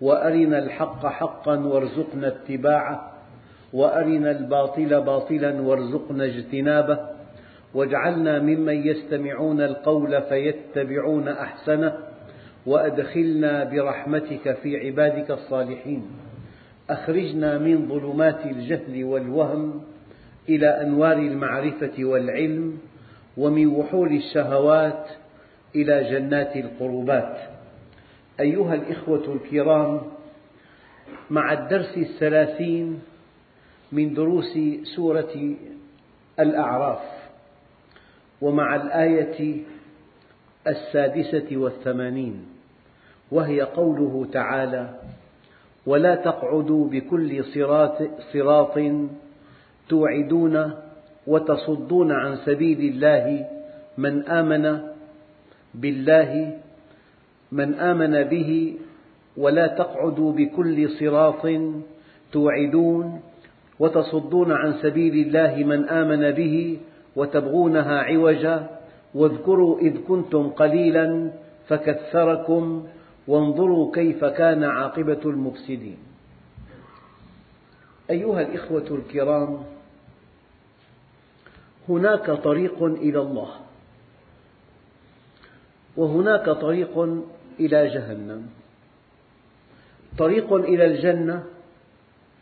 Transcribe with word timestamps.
وأرنا 0.00 0.58
الحق 0.58 1.06
حقا 1.06 1.56
وارزقنا 1.56 2.28
اتباعه 2.28 3.12
وأرنا 3.72 4.30
الباطل 4.30 5.00
باطلا 5.00 5.60
وارزقنا 5.60 6.24
اجتنابه 6.24 6.98
واجعلنا 7.74 8.38
ممن 8.38 8.86
يستمعون 8.86 9.60
القول 9.60 10.22
فيتبعون 10.22 11.28
أحسنه 11.28 11.98
وأدخلنا 12.66 13.64
برحمتك 13.64 14.56
في 14.62 14.86
عبادك 14.86 15.30
الصالحين. 15.30 16.06
أخرجنا 16.90 17.58
من 17.58 17.88
ظلمات 17.88 18.46
الجهل 18.46 19.04
والوهم 19.04 19.82
إلى 20.48 20.68
أنوار 20.68 21.16
المعرفة 21.16 22.04
والعلم 22.04 22.78
ومن 23.36 23.66
وحول 23.66 24.12
الشهوات 24.12 25.06
إلى 25.74 26.10
جنات 26.10 26.56
القربات. 26.56 27.36
أيها 28.40 28.74
الإخوة 28.74 29.34
الكرام 29.34 30.00
مع 31.30 31.52
الدرس 31.52 31.98
الثلاثين 31.98 33.00
من 33.92 34.14
دروس 34.14 34.58
سورة 34.96 35.54
الأعراف 36.40 37.02
ومع 38.40 38.76
الآية 38.76 39.56
السادسة 40.66 41.56
والثمانين 41.56 42.46
وهي 43.30 43.60
قوله 43.60 44.26
تعالى 44.32 45.00
ولا 45.86 46.14
تقعدوا 46.14 46.88
بكل 46.88 47.44
صراط, 47.44 47.98
صراط 48.32 48.78
توعدون 49.88 50.74
وتصدون 51.26 52.12
عن 52.12 52.36
سبيل 52.36 52.80
الله 52.80 53.46
من 53.98 54.28
آمن 54.28 54.80
بالله 55.74 56.59
من 57.52 57.74
آمن 57.74 58.24
به 58.24 58.74
ولا 59.36 59.66
تقعدوا 59.66 60.32
بكل 60.32 60.90
صراط 60.90 61.46
توعدون 62.32 63.20
وتصدون 63.78 64.52
عن 64.52 64.72
سبيل 64.82 65.26
الله 65.26 65.64
من 65.64 65.88
آمن 65.88 66.30
به 66.30 66.78
وتبغونها 67.16 68.02
عوجا 68.02 68.70
واذكروا 69.14 69.80
إذ 69.80 69.96
كنتم 70.08 70.48
قليلا 70.48 71.30
فكثركم 71.68 72.86
وانظروا 73.28 73.94
كيف 73.94 74.24
كان 74.24 74.64
عاقبة 74.64 75.20
المفسدين. 75.24 75.98
أيها 78.10 78.40
الإخوة 78.40 78.86
الكرام 78.90 79.62
هناك 81.88 82.30
طريق 82.30 82.82
إلى 82.82 83.18
الله 83.18 83.50
وهناك 85.96 86.50
طريق 86.50 87.22
إلى 87.60 87.88
جهنم. 87.88 88.50
طريق 90.18 90.52
إلى 90.52 90.84
الجنة 90.84 91.44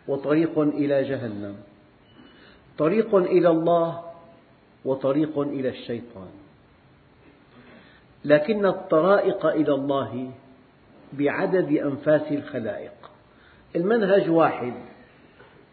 وطريق 0.09 0.59
إلى 0.59 1.03
جهنم. 1.03 1.55
طريق 2.79 3.15
إلى 3.15 3.49
الله 3.49 4.03
وطريق 4.85 5.39
إلى 5.39 5.69
الشيطان. 5.69 6.31
لكن 8.25 8.67
الطرائق 8.67 9.47
إلى 9.47 9.75
الله 9.75 10.31
بعدد 11.13 11.73
أنفاس 11.73 12.33
الخلائق. 12.33 13.11
المنهج 13.77 14.31
واحد 14.31 14.73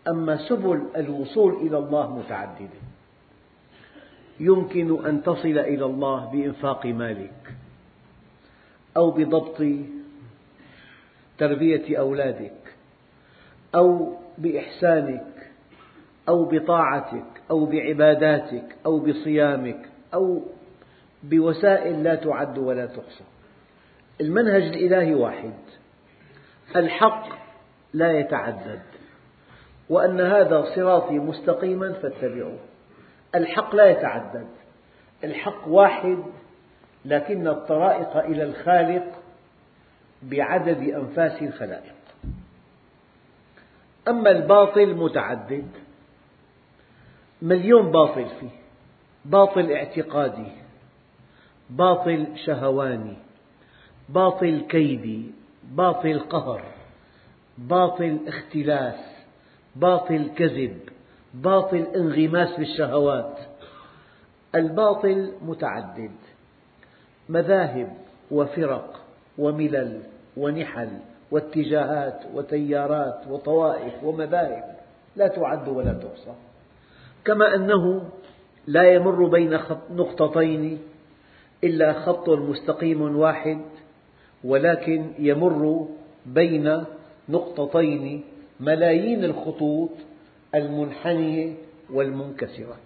أما 0.08 0.38
سبل 0.50 0.90
الوصول 0.96 1.53
إلى 1.53 1.78
الله 1.78 2.19
متعددة. 2.19 2.81
يمكن 4.40 5.06
أن 5.06 5.24
تصل 5.24 5.58
إلى 5.58 5.86
الله 5.86 6.25
بإنفاق 6.31 6.86
مالك 6.86 7.44
أو 8.97 9.11
بضبط 9.11 9.63
تربية 11.38 12.00
أولادك 12.00 12.75
أو 13.75 14.17
بإحسانك 14.38 15.51
أو 16.29 16.45
بطاعتك 16.45 17.41
أو 17.51 17.66
بعباداتك 17.66 18.75
أو 18.85 19.00
بصيامك 19.00 19.89
أو 20.13 20.41
بوسائل 21.23 22.03
لا 22.03 22.16
تعد 22.16 22.57
ولا 22.57 22.85
تحصى. 22.85 23.23
المنهج 24.22 24.63
الإلهي 24.63 25.13
واحد 25.13 25.53
الحق 26.75 27.27
لا 27.94 28.19
يتعدد 28.19 28.81
وأن 29.89 30.22
هذا 30.22 30.66
صراطي 30.75 31.19
مستقيما 31.19 31.94
فاتبعوه. 31.94 32.59
الحق 33.35 33.75
لا 33.75 33.85
يتعدد 33.85 34.47
الحق 35.23 35.67
واحد 35.67 36.17
لكن 37.06 37.48
الطرائق 37.48 38.18
إلى 38.18 38.44
الخالق 38.44 39.04
بعدد 40.24 40.78
أنفاس 40.78 41.42
الخلائق. 41.42 41.96
أما 44.08 44.32
الباطل 44.32 44.96
متعدد. 44.96 45.68
مليون 47.42 47.92
باطل 47.92 48.26
فيه. 48.40 48.50
باطل 49.26 49.72
اعتقادي. 49.72 50.52
باطل 51.70 52.28
شهواني. 52.46 53.18
باطل 54.10 54.66
كيدي. 54.70 55.32
باطل 55.64 56.20
قهر. 56.20 56.64
باطل 57.58 58.20
اختلاس. 58.28 59.26
باطل 59.76 60.30
كذب. 60.36 60.80
باطل 61.34 61.88
انغماس 61.96 62.58
بالشهوات 62.58 63.40
الباطل 64.56 65.34
متعدد. 65.42 66.12
مذاهب 67.30 67.94
وفرق 68.31 69.02
وملل 69.38 70.02
ونحل 70.38 70.90
واتجاهات 71.31 72.19
وتيارات 72.34 73.28
وطوائف 73.30 74.03
ومذاهب 74.03 74.75
لا 75.16 75.28
تعد 75.28 75.68
ولا 75.68 75.94
تحصى. 75.94 76.34
كما 77.25 77.56
أنه 77.56 78.09
لا 78.68 78.94
يمر 78.94 79.25
بين 79.25 79.59
نقطتين 79.91 80.80
إلا 81.63 81.94
خط 81.94 82.30
مستقيم 82.30 83.18
واحد 83.18 83.62
ولكن 84.44 85.12
يمر 85.19 85.88
بين 86.25 86.84
نقطتين 87.30 88.24
ملايين 88.59 89.24
الخطوط 89.24 89.90
المنحنية 90.56 91.53
والمنكسرة. 91.94 92.78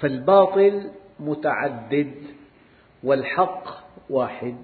فالباطل 0.00 0.90
متعدد 1.20 2.12
والحق 3.04 3.64
واحد. 4.10 4.56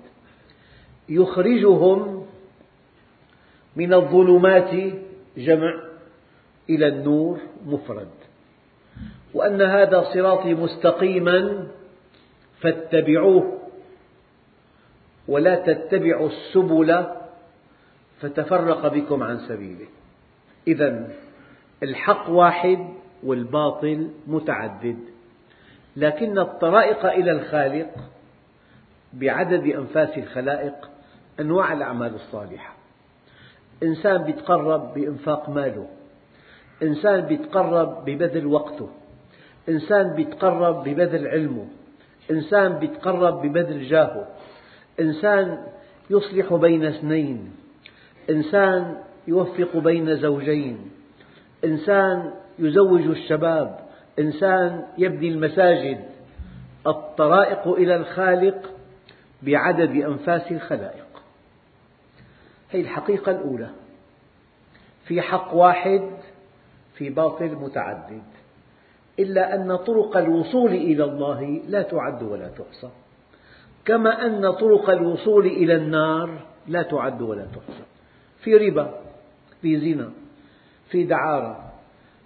يخرجهم 1.09 2.27
من 3.77 3.95
الظلمات 3.95 4.71
جمع 5.37 5.75
إلى 6.71 6.87
النور 6.89 7.39
مفرد. 7.67 8.09
وأن 9.35 9.63
هذا 9.63 10.03
صراطي 10.15 10.55
مستقيما 10.55 11.69
فاتبعوه 12.61 13.59
ولا 15.29 15.55
تتبعوا 15.55 16.29
السبل 16.29 17.07
فتفرق 18.21 18.87
بكم 18.87 19.23
عن 19.23 19.39
سبيله. 19.39 19.87
إذا 20.69 21.09
الحق 21.82 22.31
واحد 22.31 22.89
والباطل 23.23 24.11
متعدد. 24.27 24.99
لكن 25.97 26.39
الطرائق 26.39 27.06
إلى 27.06 27.32
الخالق 27.32 27.89
بعدد 29.12 29.67
أنفاس 29.67 30.19
الخلائق 30.19 30.91
أنواع 31.41 31.73
الأعمال 31.73 32.14
الصالحة. 32.14 32.75
إنسان 33.82 34.29
يتقرب 34.29 34.94
بإنفاق 34.94 35.49
ماله. 35.49 35.87
إنسان 36.82 37.32
يتقرب 37.32 38.05
ببذل 38.05 38.47
وقته. 38.47 38.88
إنسان 39.69 40.20
يتقرب 40.20 40.88
ببذل 40.88 41.29
علمه. 41.29 41.67
إنسان 42.31 42.82
يتقرب 42.82 43.43
ببذل 43.43 43.82
جاهه. 43.82 44.26
إنسان 45.00 45.58
يصلح 46.11 46.55
بين 46.55 46.85
اثنين. 46.85 47.53
إنسان 48.31 48.97
يوفق 49.29 49.76
بين 49.76 50.17
زوجين. 50.17 50.91
إنسان 51.64 52.32
يزوج 52.58 53.06
الشباب. 53.06 53.79
إنسان 54.19 54.85
يبني 54.99 55.29
المساجد. 55.29 56.05
الطرائق 56.87 57.69
إلى 57.69 57.97
الخالق 57.97 58.75
بعدد 59.46 59.90
أنفاس 59.90 60.52
الخلائق. 60.52 61.06
هذه 62.70 62.81
الحقيقة 62.81 63.32
الأولى. 63.32 63.70
في 65.04 65.22
حق 65.22 65.54
واحد 65.54 66.10
في 66.94 67.10
باطل 67.10 67.54
متعدد. 67.54 68.22
إلا 69.19 69.54
أن 69.54 69.76
طرق 69.76 70.16
الوصول 70.16 70.70
إلى 70.70 71.04
الله 71.04 71.62
لا 71.69 71.82
تعد 71.82 72.22
ولا 72.22 72.48
تحصى. 72.48 72.88
كما 73.84 74.26
أن 74.26 74.52
طرق 74.52 74.90
الوصول 74.90 75.46
إلى 75.46 75.76
النار 75.76 76.46
لا 76.69 76.82
تعد 76.82 77.22
ولا 77.22 77.44
تحصى. 77.44 77.82
في 78.40 78.56
ربا 78.56 79.00
في 79.62 79.81
زنا 79.81 80.10
في 80.90 81.04
دعارة 81.04 81.72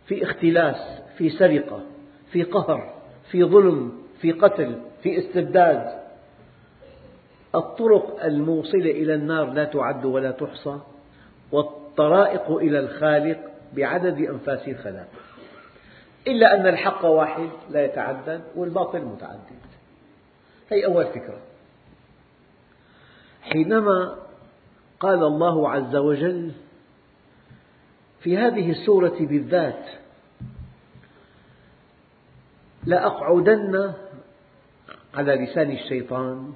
في 0.06 0.22
اختلاس 0.22 1.00
في 1.17 1.31
سرقة 1.31 1.82
في 2.32 2.43
قهر 2.43 2.94
في 3.31 3.44
ظلم 3.44 3.93
في 4.20 4.32
قتل 4.32 4.82
في 5.02 5.19
استبداد. 5.19 6.00
الطرق 7.55 8.25
الموصلة 8.25 8.91
إلى 8.91 9.14
النار 9.14 9.50
لا 9.50 9.64
تعد 9.64 10.05
ولا 10.05 10.31
تحصى 10.31 10.79
والطرائق 11.52 12.50
إلى 12.50 12.81
الخالق 12.81 13.38
بعدد 13.73 14.19
أنفاس 14.19 14.69
الخلائق. 14.69 15.08
إلا 16.26 16.55
أن 16.55 16.67
الحق 16.67 17.05
واحد 17.05 17.49
لا 17.70 17.85
يتعدد 17.85 18.43
والباطل 18.56 19.00
متعدد. 19.05 19.61
هذه 20.73 20.85
أول 20.85 21.06
فكرة. 21.06 21.38
حينما 23.43 24.17
قال 25.00 25.25
الله 25.25 25.70
عز 25.70 25.96
وجل 25.96 26.53
في 28.20 28.38
هذه 28.38 28.70
السورة 28.70 29.17
بالذات 29.20 29.85
لأقعدن 32.85 33.93
على 35.14 35.35
لسان 35.35 35.70
الشيطان 35.70 36.53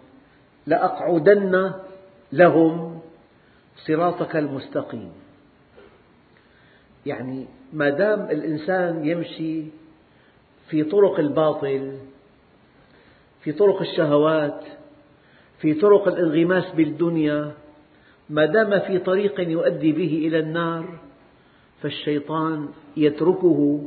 لأقعدن 0.66 1.72
لهم 2.32 3.00
صراطك 3.86 4.36
المستقيم. 4.36 5.12
يعني 7.06 7.46
ما 7.72 7.90
دام 7.90 8.20
الإنسان 8.30 9.06
يمشي 9.06 9.64
في 10.68 10.84
طرق 10.84 11.18
الباطل 11.18 11.98
في 13.40 13.52
طرق 13.52 13.80
الشهوات 13.80 14.64
في 15.58 15.74
طرق 15.74 16.08
الانغماس 16.08 16.70
بالدنيا 16.70 17.52
ما 18.30 18.46
دام 18.46 18.80
في 18.80 18.98
طريق 18.98 19.40
يؤدي 19.40 19.92
به 19.92 20.28
إلى 20.28 20.38
النار 20.38 20.98
فالشيطان 21.82 22.68
يتركه 22.96 23.80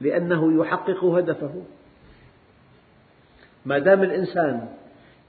لأنه 0.00 0.60
يحقق 0.60 1.04
هدفه. 1.04 1.62
ما 3.66 3.78
دام 3.78 4.02
الإنسان 4.02 4.68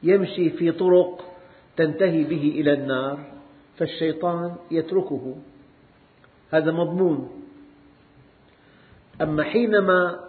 يمشي 0.03 0.50
في 0.50 0.71
طرق 0.71 1.25
تنتهي 1.77 2.24
به 2.24 2.53
إلى 2.56 2.74
النار 2.74 3.19
فالشيطان 3.77 4.56
يتركه. 4.71 5.36
هذا 6.51 6.71
مضمون. 6.71 7.30
أما 9.21 9.44
حينما 9.44 10.19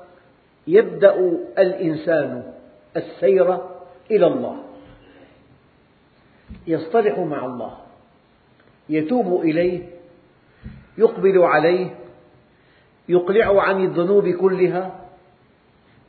يبدأ 0.66 1.14
الإنسان 1.58 2.52
السير 2.96 3.54
إلى 4.10 4.26
الله 4.26 4.64
يصطلح 6.66 7.18
مع 7.18 7.46
الله 7.46 7.78
يتوب 8.88 9.40
إليه 9.40 9.88
يقبل 10.98 11.38
عليه 11.38 11.94
يقلع 13.08 13.62
عن 13.62 13.84
الذنوب 13.84 14.28
كلها 14.28 15.08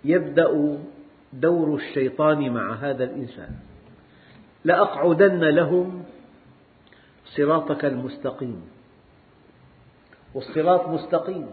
يبدأ 0.06 0.80
دور 1.34 1.76
الشيطان 1.76 2.50
مع 2.54 2.74
هذا 2.74 3.04
الإنسان. 3.04 3.50
لأقعدن 4.66 5.40
لهم 5.40 6.04
صراطك 7.26 7.86
المستقيم. 7.86 8.62
والصراط 10.34 10.88
مستقيم. 10.88 11.48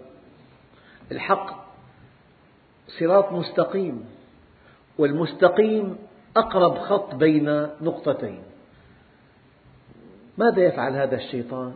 الحق 1.12 1.70
صراط 3.00 3.32
مستقيم. 3.32 4.04
والمستقيم 4.98 5.96
أقرب 6.36 6.78
خط 6.78 7.14
بين 7.14 7.66
نقطتين. 7.80 8.42
ماذا 10.38 10.62
يفعل 10.62 10.92
هذا 10.92 11.16
الشيطان؟ 11.16 11.72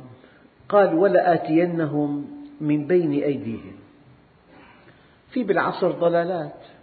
قال 0.69 0.95
ولآتينهم 0.95 2.27
من 2.61 2.87
بين 2.87 3.13
أيديهم. 3.13 3.77
في 5.31 5.45
بالعصر 5.45 5.91
ضلالات. 5.91 6.74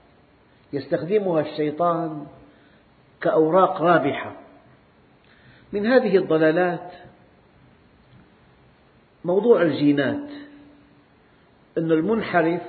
يستخدمها 0.74 1.42
الشيطان 1.42 2.26
كأوراق 3.22 3.82
رابحة. 3.82 4.36
من 5.74 5.86
هذه 5.86 6.18
الضلالات 6.18 6.92
موضوع 9.26 9.62
الجينات 9.62 10.30
أن 11.78 11.92
المنحرف 11.92 12.62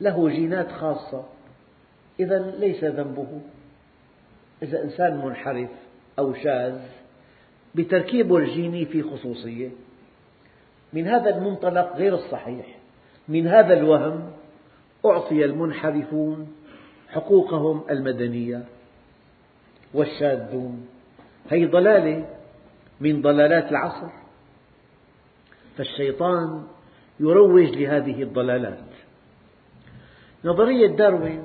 له 0.00 0.28
جينات 0.28 0.72
خاصة. 0.72 1.24
إذا 2.20 2.38
ليس 2.38 2.84
ذنبه. 2.84 3.40
إذا 4.62 4.82
إنسان 4.82 5.24
منحرف 5.24 5.70
أو 6.18 6.34
شاذ 6.34 6.78
بتركيبه 7.74 8.36
الجيني 8.36 8.84
في 8.84 9.02
خصوصية 9.02 9.70
من 10.92 11.06
هذا 11.06 11.36
المنطلق 11.36 11.96
غير 11.96 12.14
الصحيح. 12.14 12.66
من 13.28 13.46
هذا 13.46 13.74
الوهم 13.74 14.30
أعطي 15.06 15.44
المنحرفون 15.44 16.52
حقوقهم 17.14 17.84
المدنية 17.90 18.64
والشاذون. 19.94 20.88
هذه 21.50 21.66
ضلالة 21.66 22.28
من 23.00 23.22
ضلالات 23.22 23.70
العصر. 23.70 24.08
فالشيطان 25.76 26.66
يروج 27.20 27.68
لهذه 27.68 28.22
الضلالات. 28.22 28.78
نظرية 30.44 30.86
داروين 30.86 31.44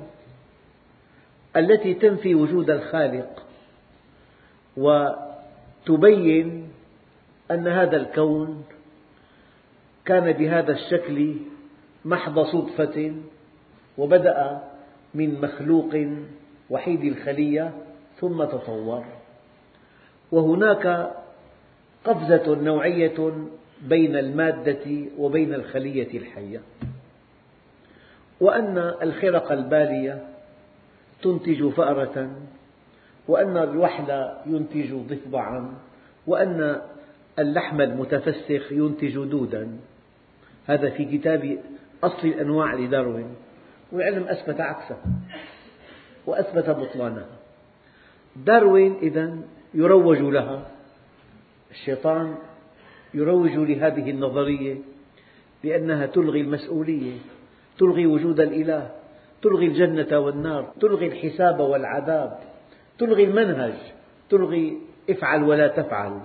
التي 1.56 1.94
تنفي 1.94 2.34
وجود 2.34 2.70
الخالق 2.70 3.46
وتبين 4.76 6.68
أن 7.50 7.68
هذا 7.68 7.96
الكون 7.96 8.64
كان 10.04 10.32
بهذا 10.32 10.72
الشكل 10.72 11.36
محض 12.04 12.38
صدفة 12.38 13.14
وبدأ 13.98 14.62
من 15.14 15.40
مخلوق 15.40 16.06
وحيد 16.70 17.04
الخلية 17.04 17.72
ثم 18.20 18.44
تطور. 18.44 19.04
وهناك 20.32 21.12
قفزة 22.04 22.54
نوعية 22.54 23.32
بين 23.82 24.16
المادة 24.16 25.04
وبين 25.18 25.54
الخلية 25.54 26.18
الحية. 26.18 26.60
وأن 28.40 28.78
الخرق 29.02 29.52
البالية 29.52 30.28
تنتج 31.22 31.68
فأرة 31.68 32.30
وأن 33.28 33.56
الوحل 33.56 34.30
ينتج 34.46 34.92
ضفدعا 34.92 35.74
وأن 36.26 36.80
اللحم 37.38 37.80
المتفسخ 37.80 38.72
ينتج 38.72 39.14
دودا. 39.14 39.76
هذا 40.66 40.90
في 40.90 41.04
كتاب 41.04 41.58
أصل 42.04 42.28
الأنواع 42.28 42.74
لداروين. 42.74 43.34
والعلم 43.92 44.28
أثبت 44.28 44.60
عكسه. 44.60 44.96
وأثبت 46.26 46.70
بطلانها 46.70 47.26
داروين 48.36 48.96
إذا 49.02 49.38
يروج 49.74 50.18
لها. 50.18 50.66
الشيطان 51.70 52.34
يروج 53.14 53.50
لهذه 53.50 54.10
النظرية 54.10 54.76
لأنها 55.64 56.06
تلغي 56.06 56.40
المسؤولية 56.40 57.18
تلغي 57.78 58.06
وجود 58.06 58.40
الإله 58.40 58.90
تلغي 59.42 59.66
الجنة 59.66 60.18
والنار 60.18 60.72
تلغي 60.80 61.06
الحساب 61.06 61.60
والعذاب 61.60 62.38
تلغي 62.98 63.24
المنهج 63.24 63.74
تلغي 64.30 64.78
افعل 65.10 65.42
ولا 65.42 65.68
تفعل. 65.68 66.20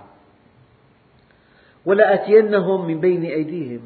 ولآتينهم 1.86 2.88
من 2.88 3.00
بين 3.00 3.24
أيديهم. 3.24 3.82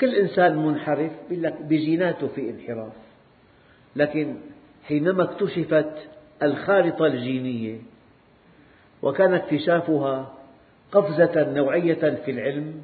كل 0.00 0.14
إنسان 0.14 0.56
منحرف 0.66 1.12
بجيناته 1.60 2.28
في 2.28 2.50
انحراف. 2.50 2.92
لكن 3.96 4.36
حينما 4.84 5.22
اكتشفت 5.22 5.92
الخارطة 6.42 7.06
الجينية 7.06 7.78
وكان 9.02 9.34
اكتشافها 9.34 10.34
قفزة 10.92 11.52
نوعية 11.52 12.20
في 12.24 12.30
العلم 12.30 12.82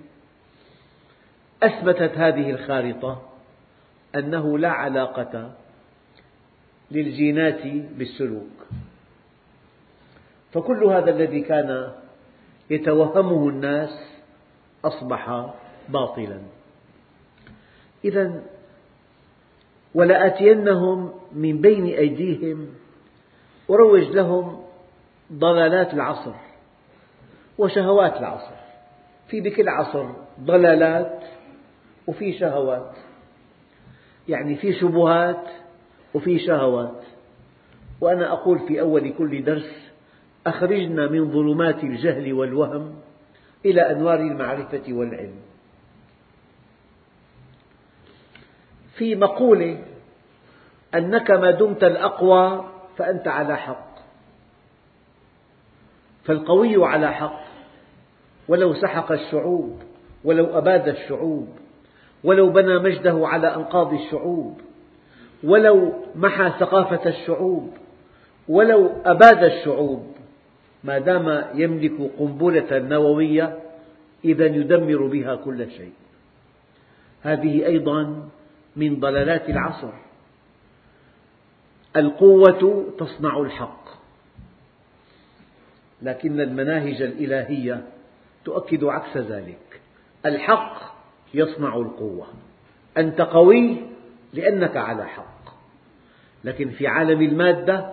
أثبتت 1.63 2.19
هذه 2.19 2.51
الخارطة 2.51 3.23
أنه 4.15 4.59
لا 4.59 4.69
علاقة 4.69 5.53
للجينات 6.91 7.67
بالسلوك. 7.99 8.67
فكل 10.53 10.85
هذا 10.85 11.11
الذي 11.11 11.41
كان 11.41 11.93
يتوهمه 12.71 13.49
الناس 13.49 14.01
أصبح 14.85 15.51
باطلا. 15.89 16.41
إذا 18.05 18.43
ولآتينهم 19.95 21.13
من 21.33 21.61
بين 21.61 21.87
أيديهم 21.87 22.67
أروج 23.71 24.03
لهم 24.03 24.63
ضلالات 25.33 25.95
العصر 25.95 26.33
وشهوات 27.59 28.17
العصر. 28.17 28.55
في 29.29 29.41
بكل 29.41 29.69
عصر 29.69 30.07
ضلالات 30.41 31.23
وفي 32.07 32.39
شهوات. 32.39 32.93
يعني 34.29 34.57
في 34.57 34.73
شبهات 34.73 35.45
وفي 36.15 36.39
شهوات. 36.39 37.03
وأنا 38.01 38.33
أقول 38.33 38.59
في 38.59 38.81
أول 38.81 39.13
كل 39.19 39.45
درس 39.45 39.91
أخرجنا 40.47 41.07
من 41.07 41.31
ظلمات 41.31 41.85
الجهل 41.85 42.33
والوهم 42.33 42.95
إلى 43.65 43.91
أنوار 43.91 44.21
المعرفة 44.21 44.83
والعلم. 44.89 45.50
في 49.01 49.17
مقولة 49.17 49.79
أنك 50.95 51.31
ما 51.31 51.51
دمت 51.51 51.85
الأقوى 51.85 52.65
فأنت 52.97 53.29
على 53.29 53.57
حق. 53.57 53.91
فالقوي 56.25 56.87
على 56.87 57.13
حق. 57.13 57.41
ولو 58.49 58.75
سحق 58.75 59.13
الشعوب 59.13 59.83
ولو 60.25 60.59
أباد 60.59 60.89
الشعوب 60.89 61.49
ولو 62.25 62.51
بنى 62.51 62.79
مجده 62.79 63.27
على 63.27 63.55
أنقاض 63.55 63.93
الشعوب 63.93 64.61
ولو 65.45 65.93
محى 66.15 66.53
ثقافة 66.61 67.09
الشعوب 67.09 67.71
ولو 68.49 68.91
أباد 69.05 69.45
الشعوب 69.45 70.07
ما 70.85 70.99
دام 70.99 71.45
يملك 71.55 72.11
قنبلة 72.19 72.79
نووية 72.79 73.59
إذا 74.25 74.47
يدمر 74.47 75.07
بها 75.07 75.35
كل 75.35 75.71
شيء. 75.71 75.93
هذه 77.23 77.67
أيضا 77.67 78.29
من 78.81 79.01
ضلالات 79.01 79.49
العصر. 79.49 79.93
القوة 81.97 82.93
تصنع 82.99 83.41
الحق. 83.41 83.85
لكن 86.03 86.41
المناهج 86.41 87.03
الإلهية 87.03 87.85
تؤكد 88.45 88.85
عكس 88.85 89.17
ذلك. 89.17 89.81
الحق 90.27 90.95
يصنع 91.35 91.77
القوة. 91.77 92.27
أنت 92.97 93.21
قوي 93.21 93.83
لأنك 94.33 94.77
على 94.77 95.07
حق. 95.07 95.41
لكن 96.45 96.71
في 96.71 96.87
عالم 96.87 97.23
المادة 97.23 97.93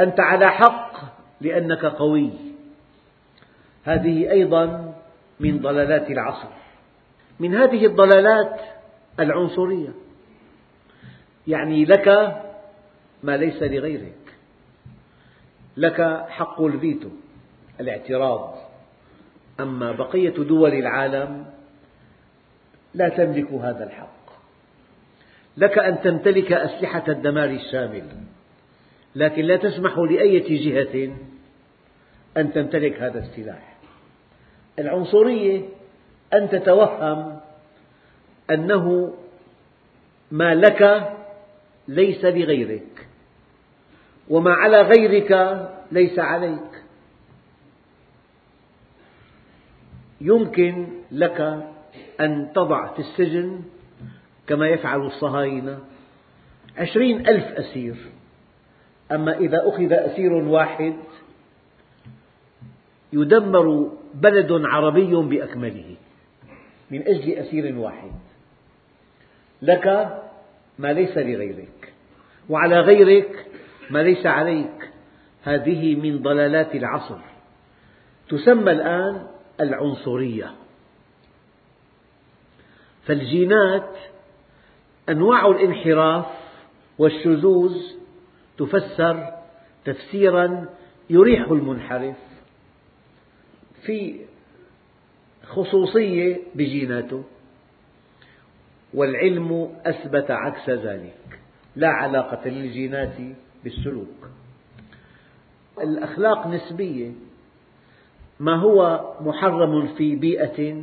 أنت 0.00 0.20
على 0.20 0.50
حق 0.50 0.92
لأنك 1.40 1.84
قوي. 1.84 2.30
هذه 3.84 4.30
أيضا 4.30 4.94
من 5.40 5.58
ضلالات 5.58 6.10
العصر. 6.10 6.48
من 7.40 7.54
هذه 7.54 7.86
الضلالات 7.86 8.60
العنصرية. 9.20 9.92
يعني 11.46 11.84
لك 11.84 12.08
ما 13.22 13.36
ليس 13.36 13.62
لغيرك. 13.62 14.12
لك 15.76 16.26
حق 16.28 16.62
الفيتو 16.62 17.08
الاعتراض. 17.80 18.54
أما 19.60 19.92
بقية 19.92 20.30
دول 20.30 20.74
العالم 20.74 21.46
لا 22.94 23.08
تملك 23.08 23.52
هذا 23.52 23.84
الحق. 23.84 24.22
لك 25.56 25.78
أن 25.78 26.00
تمتلك 26.00 26.52
أسلحة 26.52 27.04
الدمار 27.08 27.50
الشامل 27.50 28.04
لكن 29.14 29.42
لا 29.42 29.56
تسمح 29.56 29.98
لأية 29.98 30.64
جهة 30.64 31.16
أن 32.36 32.52
تمتلك 32.52 33.02
هذا 33.02 33.18
السلاح. 33.18 33.76
العنصرية 34.78 35.62
أن 36.34 36.48
تتوهم 36.48 37.40
أنه 38.50 39.14
ما 40.30 40.54
لك 40.54 41.12
ليس 41.88 42.24
لغيرك 42.24 43.06
وما 44.28 44.52
على 44.52 44.80
غيرك 44.80 45.32
ليس 45.92 46.18
عليك. 46.18 46.82
يمكن 50.20 50.86
لك 51.12 51.66
أن 52.20 52.52
تضع 52.54 52.92
في 52.92 52.98
السجن 52.98 53.62
كما 54.46 54.68
يفعل 54.68 55.06
الصهاينة 55.06 55.78
عشرين 56.78 57.28
ألف 57.28 57.44
أسير. 57.44 57.96
أما 59.12 59.38
إذا 59.38 59.68
أخذ 59.68 59.92
أسير 59.92 60.32
واحد 60.32 60.96
يدمر 63.12 63.92
بلد 64.14 64.52
عربي 64.52 65.14
بأكمله 65.14 65.96
من 66.90 67.02
أجل 67.02 67.32
أسير 67.32 67.78
واحد. 67.78 68.12
لك 69.62 70.18
ما 70.78 70.92
ليس 70.92 71.18
لغيرك 71.18 71.92
وعلى 72.48 72.80
غيرك 72.80 73.46
ما 73.90 74.02
ليس 74.02 74.26
عليك. 74.26 74.90
هذه 75.44 75.94
من 75.94 76.22
ضلالات 76.22 76.74
العصر. 76.74 77.18
تسمى 78.28 78.72
الآن 78.72 79.26
العنصرية. 79.60 80.52
فالجينات 83.06 83.96
أنواع 85.08 85.46
الانحراف 85.46 86.26
والشذوذ 86.98 87.76
تفسر 88.58 89.32
تفسيرا 89.84 90.66
يريح 91.10 91.50
المنحرف 91.50 92.16
في 93.82 94.20
خصوصية 95.44 96.40
بجيناته. 96.54 97.24
والعلم 98.94 99.74
أثبت 99.86 100.30
عكس 100.30 100.70
ذلك. 100.70 101.38
لا 101.76 101.88
علاقة 101.88 102.48
للجينات 102.48 103.14
بالسلوك. 103.64 104.28
الأخلاق 105.80 106.46
نسبية. 106.46 107.10
ما 108.40 108.56
هو 108.56 109.00
محرم 109.20 109.86
في 109.86 110.16
بيئة 110.16 110.82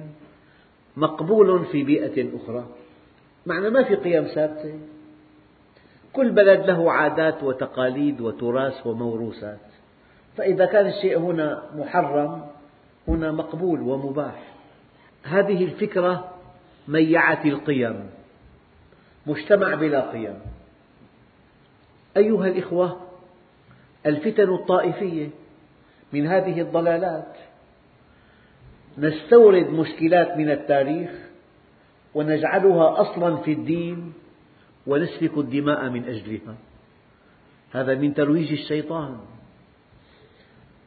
مقبول 0.98 1.66
في 1.66 1.84
بيئة 1.84 2.30
أخرى؟ 2.36 2.66
معنى 3.46 3.70
ما 3.70 3.84
في 3.84 3.96
قيم 3.96 4.24
ثابتة. 4.24 4.80
كل 6.14 6.32
بلد 6.32 6.66
له 6.66 6.92
عادات 6.92 7.44
وتقاليد 7.44 8.22
وتراث 8.22 8.88
وموروثات. 8.88 9.60
فإذا 10.38 10.66
كان 10.66 10.88
الشيء 10.88 11.20
هنا 11.20 11.64
محرم 11.76 12.46
هنا 13.08 13.32
مقبول 13.32 13.82
ومباح. 13.82 14.54
هذه 15.24 15.64
الفكرة 15.64 16.39
ميعت 16.90 17.46
القيم. 17.46 18.10
مجتمع 19.28 19.76
بلا 19.76 20.12
قيم. 20.12 20.40
أيها 22.18 22.48
الإخوة 22.48 23.02
الفتن 24.06 24.54
الطائفية 24.54 25.30
من 26.14 26.28
هذه 26.28 26.62
الضلالات. 26.62 27.36
نستورد 28.98 29.70
مشكلات 29.70 30.38
من 30.38 30.50
التاريخ 30.50 31.10
ونجعلها 32.14 33.02
أصلا 33.02 33.38
في 33.38 33.54
الدين 33.54 34.14
ونسفك 34.88 35.38
الدماء 35.38 35.90
من 35.90 36.04
أجلها. 36.06 36.56
هذا 37.72 37.96
من 37.96 38.14
ترويج 38.14 38.52
الشيطان. 38.52 39.18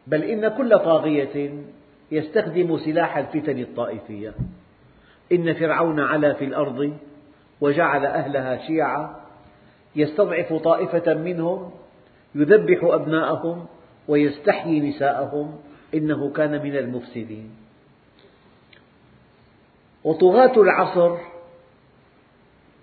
بل 0.06 0.22
إن 0.24 0.48
كل 0.48 0.78
طاغية 0.78 1.64
يستخدم 2.12 2.78
سلاح 2.78 3.16
الفتن 3.16 3.58
الطائفية. 3.58 4.34
إن 5.32 5.54
فرعون 5.54 6.00
علا 6.00 6.32
في 6.32 6.44
الأرض 6.44 6.96
وجعل 7.60 8.06
أهلها 8.06 8.66
شيعا 8.66 9.16
يستضعف 9.96 10.52
طائفة 10.52 11.14
منهم 11.14 11.70
يذبح 12.34 12.78
أبناءهم 12.82 13.66
ويستحيي 14.08 14.80
نساءهم 14.80 15.58
إنه 15.94 16.30
كان 16.30 16.62
من 16.62 16.76
المفسدين. 16.76 17.50
وطغاة 20.04 20.62
العصر 20.62 21.16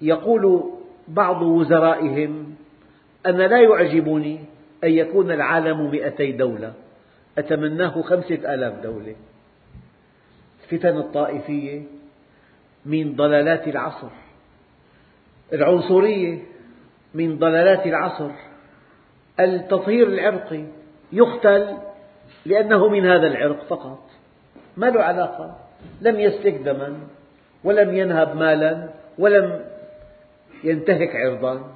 يقول 0.02 0.64
بعض 1.08 1.42
وزرائهم 1.42 2.56
أنا 3.26 3.44
لا 3.44 3.62
يعجبني 3.62 4.40
أن 4.84 4.92
يكون 4.92 5.32
العالم 5.32 5.92
مئتي 5.92 6.32
دولة 6.32 6.74
أتمناه 7.38 8.02
خمسة 8.02 8.54
آلاف 8.54 8.84
دولة. 8.84 9.16
الفتن 10.64 10.98
الطائفية 10.98 11.82
من 12.86 13.16
ضلالات 13.16 13.68
العصر. 13.68 14.10
العنصرية 15.54 16.40
من 17.14 17.38
ضلالات 17.38 17.86
العصر. 17.86 18.32
التطهير 19.40 20.08
العرقي 20.08 20.64
يقتل 21.12 21.78
لأنه 22.46 22.88
من 22.88 23.06
هذا 23.06 23.28
العرق 23.28 23.64
فقط. 23.64 24.10
ما 24.78 24.86
له 24.86 25.02
علاقة. 25.02 25.58
لم 26.02 26.20
يسفك 26.20 26.54
دما 26.54 27.00
ولم 27.64 27.98
ينهب 27.98 28.36
مالا 28.36 28.90
ولم 29.18 29.66
ينتهك 30.64 31.16
عرضا. 31.16 31.74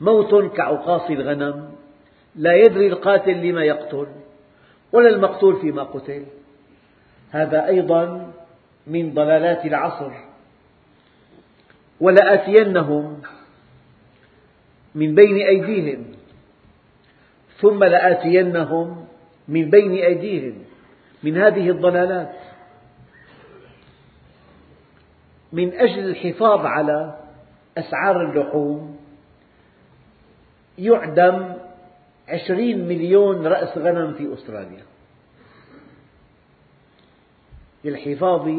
موت 0.00 0.56
كعقاص 0.56 1.10
الغنم 1.10 1.70
لا 2.36 2.54
يدري 2.54 2.86
القاتل 2.88 3.32
لما 3.32 3.64
يقتل 3.64 4.06
ولا 4.92 5.08
المقتول 5.08 5.60
فيما 5.60 5.82
قتل. 5.82 6.24
هذا 7.30 7.66
أيضا 7.66 8.29
من 8.86 9.14
ضلالات 9.14 9.66
العصر 9.66 10.12
ولآتينهم 12.00 13.22
من 14.94 15.14
بين 15.14 15.36
أيديهم 15.36 16.04
ثم 17.60 17.84
لآتينهم 17.84 19.06
من 19.48 19.70
بين 19.70 19.92
أيديهم 19.92 20.64
من 21.22 21.36
هذه 21.36 21.70
الضلالات. 21.70 22.34
من 25.52 25.72
أجل 25.74 26.08
الحفاظ 26.08 26.66
على 26.66 27.18
أسعار 27.78 28.30
اللحوم 28.30 28.96
يعدم 30.78 31.54
عشرين 32.28 32.88
مليون 32.88 33.46
رأس 33.46 33.78
غنم 33.78 34.14
في 34.14 34.34
أستراليا. 34.34 34.82
للحفاظ 37.84 38.50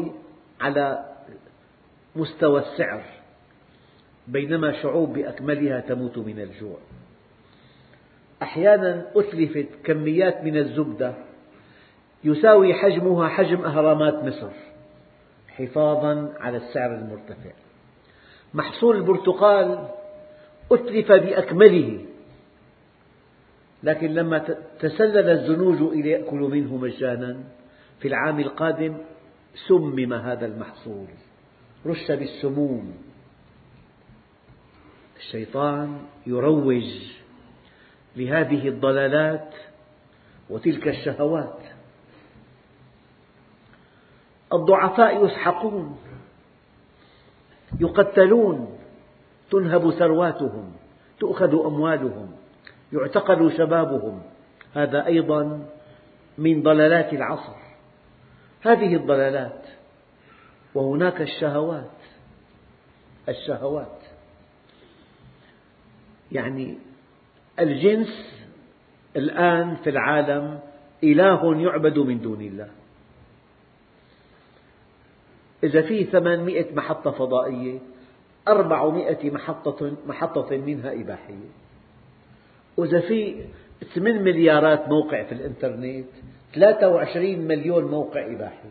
على 0.60 1.04
مستوى 2.16 2.60
السعر 2.60 3.04
بينما 4.28 4.82
شعوب 4.82 5.12
بأكملها 5.12 5.80
تموت 5.80 6.18
من 6.18 6.40
الجوع. 6.40 6.78
أحيانا 8.42 9.06
أتلفت 9.16 9.66
كميات 9.84 10.44
من 10.44 10.56
الزبدة 10.56 11.14
يساوي 12.24 12.74
حجمها 12.74 13.28
حجم 13.28 13.64
أهرامات 13.64 14.14
مصر 14.24 14.52
حفاظا 15.48 16.34
على 16.40 16.56
السعر 16.56 16.94
المرتفع. 16.94 17.50
محصول 18.54 18.96
البرتقال 18.96 19.88
أتلف 20.72 21.12
بأكمله 21.12 22.04
لكن 23.82 24.14
لما 24.14 24.38
تسلل 24.80 25.30
الزنوج 25.30 25.92
إلى 25.92 26.10
يأكلوا 26.10 26.48
منه 26.48 26.76
مجانا 26.76 27.36
في 28.02 28.08
العام 28.08 28.40
القادم 28.40 28.96
سمم 29.68 30.12
هذا 30.12 30.46
المحصول. 30.46 31.06
رش 31.86 32.10
بالسموم. 32.10 32.94
الشيطان 35.16 35.98
يروج 36.26 36.84
لهذه 38.16 38.68
الضلالات 38.68 39.54
وتلك 40.50 40.88
الشهوات. 40.88 41.58
الضعفاء 44.52 45.26
يسحقون 45.26 45.98
يقتلون 47.80 48.78
تنهب 49.50 49.90
ثرواتهم 49.90 50.72
تؤخذ 51.20 51.66
أموالهم 51.66 52.32
يعتقل 52.92 53.52
شبابهم. 53.58 54.22
هذا 54.74 55.06
أيضا 55.06 55.66
من 56.38 56.62
ضلالات 56.62 57.12
العصر. 57.12 57.71
هذه 58.62 58.96
الضلالات 58.96 59.66
وهناك 60.74 61.20
الشهوات 61.20 61.90
الشهوات. 63.28 63.98
يعني 66.32 66.78
الجنس 67.58 68.44
الآن 69.16 69.76
في 69.76 69.90
العالم 69.90 70.60
إله 71.04 71.62
يعبد 71.62 71.98
من 71.98 72.20
دون 72.20 72.40
الله. 72.40 72.68
إذا 75.64 75.82
في 75.82 76.04
ثمانمئة 76.04 76.74
محطة 76.74 77.10
فضائية 77.10 77.78
أربعمائة 78.48 79.30
محطة, 79.30 79.96
محطة 80.06 80.56
منها 80.56 80.92
إباحية. 80.92 81.48
وإذا 82.76 83.00
في 83.00 83.44
8 83.94 84.20
مليارات 84.20 84.88
موقع 84.88 85.22
في 85.22 85.32
الإنترنت 85.32 86.08
23 86.54 87.38
مليون 87.38 87.84
موقع 87.84 88.26
إباحي. 88.26 88.68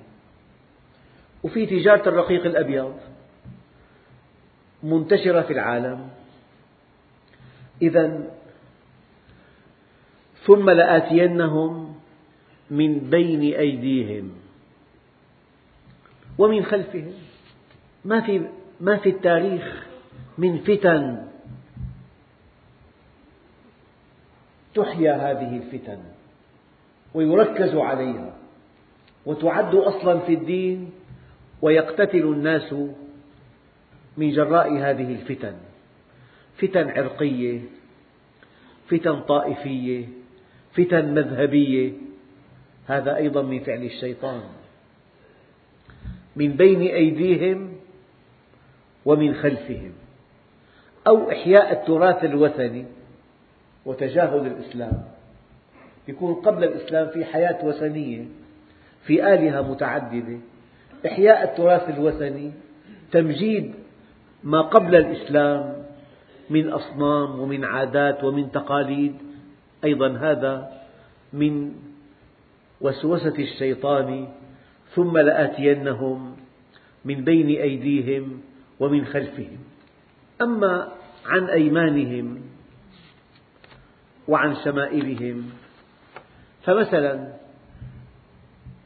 وفي 1.43 1.65
تجارة 1.65 2.09
الرقيق 2.09 2.45
الأبيض 2.45 2.97
منتشرة 4.83 5.41
في 5.41 5.53
العالم. 5.53 6.09
إذا 7.81 8.29
ثم 10.45 10.69
لآتينهم 10.69 11.95
من 12.71 12.99
بين 12.99 13.53
أيديهم 13.55 14.31
ومن 16.37 16.65
خلفهم. 16.65 17.13
ما 18.05 18.21
في 18.21 18.47
ما 18.79 18.97
في 18.97 19.09
التاريخ 19.09 19.85
من 20.37 20.59
فتن 20.59 21.27
تحيا 24.75 25.31
هذه 25.31 25.57
الفتن. 25.57 26.20
ويركز 27.13 27.75
عليها 27.75 28.33
وتعد 29.25 29.75
أصلا 29.75 30.19
في 30.19 30.33
الدين 30.33 30.91
ويقتتل 31.61 32.23
الناس 32.23 32.73
من 34.17 34.31
جراء 34.31 34.77
هذه 34.77 35.11
الفتن. 35.13 35.53
فتن 36.57 36.89
عرقية 36.89 37.59
فتن 38.87 39.21
طائفية 39.21 40.05
فتن 40.73 41.13
مذهبية. 41.13 41.91
هذا 42.87 43.15
أيضا 43.15 43.41
من 43.41 43.59
فعل 43.59 43.83
الشيطان. 43.83 44.41
من 46.35 46.51
بين 46.51 46.81
أيديهم 46.81 47.73
ومن 49.05 49.33
خلفهم. 49.35 49.91
أو 51.07 51.31
إحياء 51.31 51.71
التراث 51.71 52.23
الوثني 52.23 52.85
وتجاهل 53.85 54.47
الإسلام. 54.47 55.10
يكون 56.07 56.33
قبل 56.33 56.63
الإسلام 56.63 57.07
في 57.07 57.25
حياة 57.25 57.65
وثنية 57.65 58.25
في 59.03 59.33
آلهة 59.33 59.61
متعددة 59.71 60.37
إحياء 61.05 61.43
التراث 61.43 61.89
الوثني 61.89 62.51
تمجيد 63.11 63.73
ما 64.43 64.61
قبل 64.61 64.95
الإسلام 64.95 65.83
من 66.49 66.69
أصنام 66.69 67.39
ومن 67.39 67.65
عادات 67.65 68.23
ومن 68.23 68.51
تقاليد. 68.51 69.15
أيضا 69.83 70.17
هذا 70.17 70.71
من 71.33 71.73
وسوسة 72.81 73.35
الشيطان 73.39 74.27
ثم 74.95 75.17
لآتينهم 75.17 76.35
من 77.05 77.23
بين 77.23 77.61
أيديهم 77.61 78.41
ومن 78.79 79.05
خلفهم. 79.05 79.57
أما 80.41 80.91
عن 81.25 81.43
أيمانهم 81.49 82.41
وعن 84.27 84.55
شمائلهم 84.55 85.49
فمثلا 86.63 87.33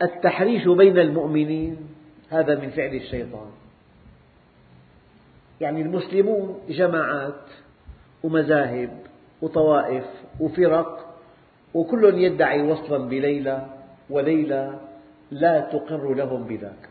التحريش 0.01 0.67
بين 0.67 0.97
المؤمنين 0.97 1.77
هذا 2.29 2.59
من 2.59 2.69
فعل 2.69 2.95
الشيطان. 2.95 3.51
يعني 5.61 5.81
المسلمون 5.81 6.61
جماعات 6.69 7.41
ومذاهب 8.23 8.99
وطوائف 9.41 10.05
وفرق 10.39 11.15
وكل 11.73 12.03
يدعي 12.17 12.61
وصلا 12.61 12.97
بليلى 13.09 13.65
وليلى 14.09 14.79
لا 15.31 15.59
تقر 15.59 16.13
لهم 16.13 16.43
بذاك. 16.43 16.89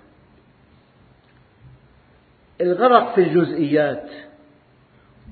الغرق 2.61 3.15
في 3.15 3.21
الجزئيات 3.21 4.11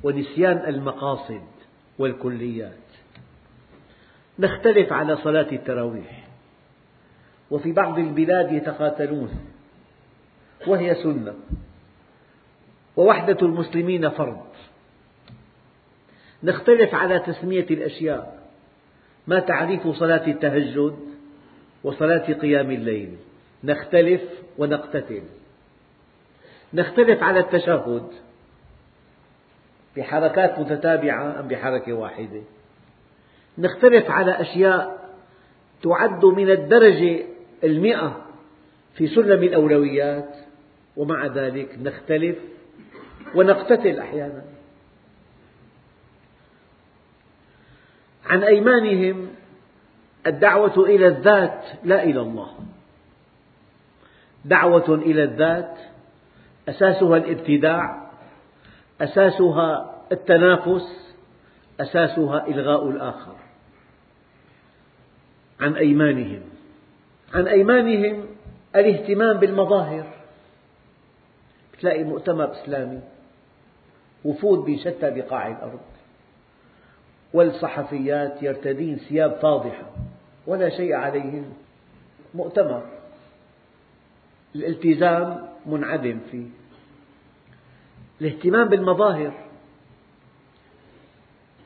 ونسيان 0.02 0.58
المقاصد 0.68 1.42
والكليات. 1.98 2.91
نختلف 4.38 4.92
على 4.92 5.16
صلاة 5.16 5.52
التراويح. 5.52 6.24
وفي 7.50 7.72
بعض 7.72 7.98
البلاد 7.98 8.52
يتقاتلون 8.52 9.30
وهي 10.66 10.94
سنة. 10.94 11.34
ووحدة 12.96 13.38
المسلمين 13.42 14.10
فرض. 14.10 14.46
نختلف 16.42 16.94
على 16.94 17.18
تسمية 17.18 17.66
الأشياء. 17.70 18.42
ما 19.26 19.40
تعريف 19.40 19.88
صلاة 19.88 20.26
التهجد 20.26 20.96
وصلاة 21.84 22.32
قيام 22.32 22.70
الليل؟ 22.70 23.16
نختلف 23.64 24.22
ونقتتل. 24.58 25.22
نختلف 26.74 27.22
على 27.22 27.40
التشهد 27.40 28.10
بحركات 29.96 30.58
متتابعة 30.58 31.40
أم 31.40 31.48
بحركة 31.48 31.92
واحدة؟ 31.92 32.42
نختلف 33.58 34.10
على 34.10 34.40
أشياء 34.40 35.02
تعد 35.82 36.24
من 36.24 36.50
الدرجة 36.50 37.24
المئة 37.64 38.24
في 38.94 39.06
سلم 39.06 39.42
الأولويات 39.42 40.36
ومع 40.96 41.26
ذلك 41.26 41.78
نختلف 41.82 42.36
ونقتتل 43.34 43.98
أحيانا. 43.98 44.42
عن 48.26 48.42
أيمانهم 48.42 49.28
الدعوة 50.26 50.84
إلى 50.84 51.06
الذات 51.06 51.64
لا 51.84 52.02
إلى 52.02 52.20
الله. 52.20 52.54
دعوة 54.44 54.94
إلى 54.94 55.24
الذات 55.24 55.78
أساسها 56.68 57.16
الابتداع 57.16 58.10
أساسها 59.00 60.00
التنافس 60.12 61.01
أساسها 61.80 62.46
إلغاء 62.46 62.88
الآخر. 62.88 63.34
عن 65.60 65.76
أيمانهم. 65.76 66.42
عن 67.34 67.48
أيمانهم 67.48 68.26
الاهتمام 68.76 69.38
بالمظاهر. 69.38 70.12
تلاقي 71.80 72.04
مؤتمر 72.04 72.52
إسلامي 72.52 73.00
وفود 74.24 74.68
من 74.68 74.78
شتى 74.78 75.10
بقاع 75.10 75.48
الأرض. 75.48 75.80
والصحفيات 77.32 78.42
يرتدين 78.42 78.96
ثياب 78.96 79.32
فاضحة 79.32 79.90
ولا 80.46 80.68
شيء 80.68 80.94
عليهن 80.94 81.52
مؤتمر. 82.34 82.86
الالتزام 84.54 85.48
منعدم 85.66 86.20
فيه. 86.30 86.46
الاهتمام 88.20 88.68
بالمظاهر. 88.68 89.41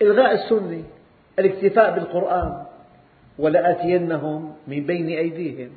إلغاء 0.02 0.34
السنة 0.34 0.84
الاكتفاء 1.38 1.94
بالقرآن 1.94 2.64
ولآتينهم 3.38 4.54
من 4.68 4.86
بين 4.86 5.08
أيديهم. 5.08 5.70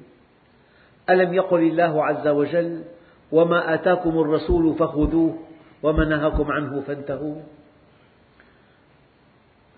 ألم 1.10 1.34
يقل 1.34 1.60
الله 1.60 2.06
عز 2.06 2.28
وجل 2.28 2.84
وما 3.32 3.74
آتاكم 3.74 4.10
الرسول 4.10 4.76
فخذوه 4.76 5.38
وما 5.84 6.06
نهاكم 6.06 6.52
عنه 6.52 6.82
فانتهوا. 6.82 7.36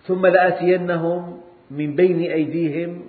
ثم 0.08 0.26
لآتينهم 0.26 1.42
من 1.72 1.96
بين 1.96 2.32
أيديهم 2.32 3.06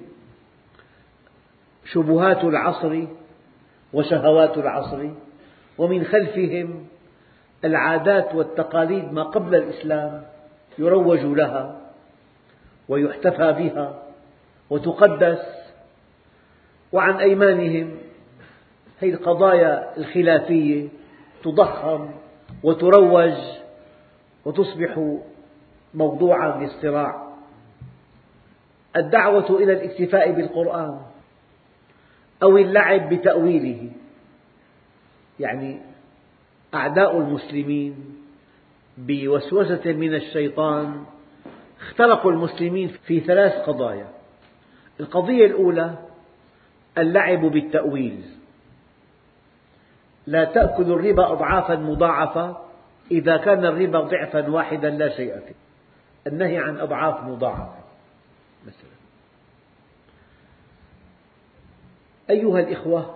شبهات 1.84 2.44
العصر 2.44 3.04
وشهوات 3.92 4.58
العصر 4.58 5.08
ومن 5.78 6.04
خلفهم 6.04 6.86
العادات 7.64 8.34
والتقاليد 8.34 9.12
ما 9.12 9.22
قبل 9.22 9.54
الإسلام. 9.54 10.31
يروج 10.78 11.20
لها 11.20 11.80
ويحتفى 12.88 13.52
بها 13.52 14.02
وتقدس 14.70 15.42
وعن 16.92 17.16
أيمانهم 17.16 17.98
هذه 19.02 19.10
القضايا 19.12 19.96
الخلافية 19.96 20.88
تضخم 21.44 22.10
وتروج 22.62 23.34
وتصبح 24.44 25.18
موضوعا 25.94 26.60
للصراع. 26.60 27.32
الدعوة 28.96 29.56
إلى 29.62 29.72
الاكتفاء 29.72 30.32
بالقرآن 30.32 31.00
أو 32.42 32.58
اللعب 32.58 33.14
بتأويله 33.14 33.90
يعني 35.40 35.80
أعداء 36.74 37.18
المسلمين 37.18 38.11
بوسوسة 38.98 39.92
من 39.92 40.14
الشيطان 40.14 41.04
اخترقوا 41.80 42.32
المسلمين 42.32 42.88
في 42.88 43.20
ثلاث 43.20 43.52
قضايا. 43.52 44.08
القضية 45.00 45.46
الأولى 45.46 45.98
اللعب 46.98 47.40
بالتأويل. 47.40 48.22
لا 50.26 50.44
تأكل 50.44 50.82
الربا 50.82 51.32
أضعافا 51.32 51.76
مضاعفة 51.76 52.56
إذا 53.10 53.36
كان 53.36 53.64
الربا 53.64 54.00
ضعفا 54.00 54.50
واحدا 54.50 54.90
لا 54.90 55.16
شيء 55.16 55.38
فيه. 55.38 55.54
النهي 56.26 56.58
عن 56.58 56.78
أضعاف 56.78 57.24
مضاعفة 57.24 57.82
مثلا. 58.62 58.92
أيها 62.30 62.60
الإخوة 62.60 63.14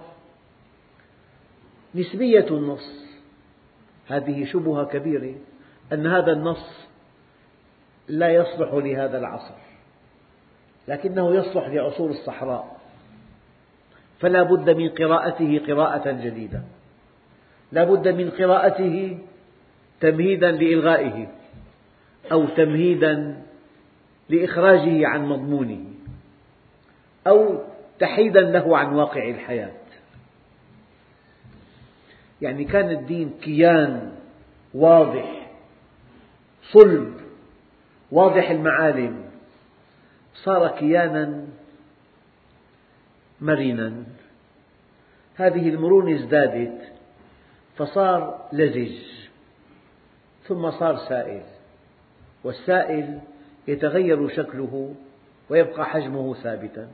نسبية 1.94 2.46
النص 2.50 3.06
هذه 4.06 4.44
شبهة 4.44 4.84
كبيرة. 4.84 5.34
أن 5.92 6.06
هذا 6.06 6.32
النص 6.32 6.86
لا 8.08 8.30
يصلح 8.30 8.74
لهذا 8.74 9.18
العصر 9.18 9.54
لكنه 10.88 11.34
يصلح 11.34 11.66
لعصور 11.68 12.10
الصحراء 12.10 12.76
فلا 14.20 14.42
بد 14.42 14.70
من 14.70 14.88
قراءته 14.88 15.60
قراءة 15.66 16.10
جديدة 16.10 16.62
لا 17.72 17.84
بد 17.84 18.08
من 18.08 18.30
قراءته 18.30 19.18
تمهيدا 20.00 20.50
لإلغائه 20.50 21.28
أو 22.32 22.46
تمهيدا 22.46 23.42
لإخراجه 24.28 25.06
عن 25.06 25.26
مضمونه 25.26 25.84
أو 27.26 27.62
تحييدا 27.98 28.40
له 28.40 28.78
عن 28.78 28.94
واقع 28.94 29.28
الحياة. 29.28 29.72
يعني 32.42 32.64
كان 32.64 32.90
الدين 32.90 33.30
كيان 33.42 34.12
واضح 34.74 35.35
صلب 36.72 37.20
واضح 38.12 38.50
المعالم. 38.50 39.30
صار 40.34 40.68
كيانا 40.68 41.46
مرنا 43.40 44.04
هذه 45.34 45.68
المرونة 45.68 46.20
ازدادت 46.20 46.92
فصار 47.76 48.48
لزج 48.52 48.98
ثم 50.48 50.70
صار 50.70 50.96
سائل 50.96 51.42
والسائل 52.44 53.20
يتغير 53.68 54.28
شكله 54.28 54.94
ويبقى 55.50 55.86
حجمه 55.86 56.34
ثابتا. 56.34 56.88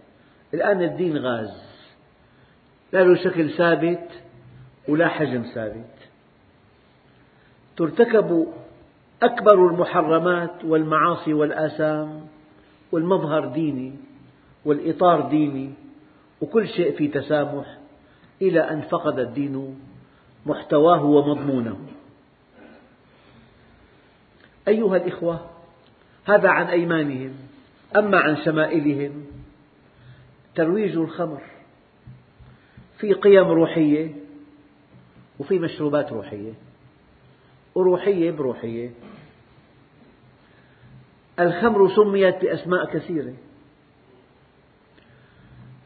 الآن 0.55 0.83
الدين 0.83 1.19
غاز 1.19 1.63
لا 2.93 3.05
له 3.05 3.25
شكل 3.25 3.51
ثابت 3.51 4.09
ولا 4.89 5.09
حجم 5.09 5.43
ثابت. 5.43 5.95
ترتكب 7.77 8.53
أكبر 9.23 9.67
المحرمات 9.67 10.65
والمعاصي 10.65 11.35
والآثام 11.35 12.27
والمظهر 12.93 13.47
ديني 13.47 13.93
والإطار 14.65 15.29
ديني 15.29 15.71
وكل 16.41 16.69
شيء 16.69 16.97
في 16.97 17.09
تسامح 17.09 17.79
إلى 18.43 18.61
أن 18.61 18.81
فقد 18.81 19.19
الدين 19.19 19.79
محتواه 20.47 21.05
ومضمونه. 21.05 21.79
أيها 24.69 24.97
الإخوة 24.97 25.41
هذا 26.25 26.49
عن 26.49 26.67
أيمانهم 26.67 27.35
أما 27.97 28.19
عن 28.19 28.37
شمائلهم. 28.45 29.27
ترويج 30.55 30.97
الخمر 30.97 31.43
في 32.99 33.13
قيم 33.13 33.49
روحية 33.49 34.15
وفي 35.39 35.59
مشروبات 35.59 36.13
روحية 36.13 36.53
وروحية 37.75 38.31
بروحية. 38.31 38.91
الخمر 41.43 41.97
سميت 41.97 42.43
بأسماء 42.43 42.85
كثيرة. 42.85 43.35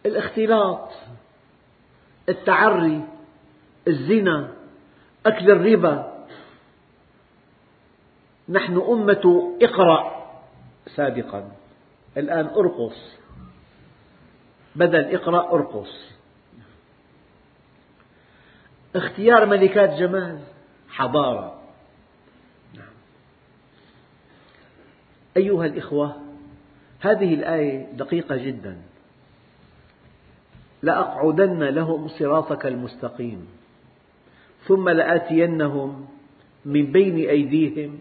الاختلاط 0.07 0.91
التعري 2.29 3.05
الزنا 3.89 4.53
أكل 5.27 5.51
الربا. 5.51 6.27
نحن 8.49 8.77
أمة 8.77 9.57
اقرأ 9.63 10.27
سابقا. 10.97 11.53
الآن 12.17 12.47
أرقص. 12.47 13.17
بدل 14.77 15.15
اقرأ 15.15 15.53
أرقص. 15.53 16.17
اختيار 18.97 19.47
ملكات 19.47 19.91
جمال 19.91 20.41
حضارة. 20.89 21.56
أيها 25.37 25.67
الإخوة 25.67 26.17
هذه 27.01 27.35
الآية 27.35 27.93
دقيقة 27.93 28.37
جدا. 28.37 28.77
لأقعدن 30.83 31.63
لهم 31.63 32.09
صراطك 32.09 32.67
المستقيم 32.67 33.47
ثم 34.67 34.89
لآتينهم 34.89 36.07
من 36.65 36.93
بين 36.93 37.29
أيديهم 37.29 37.99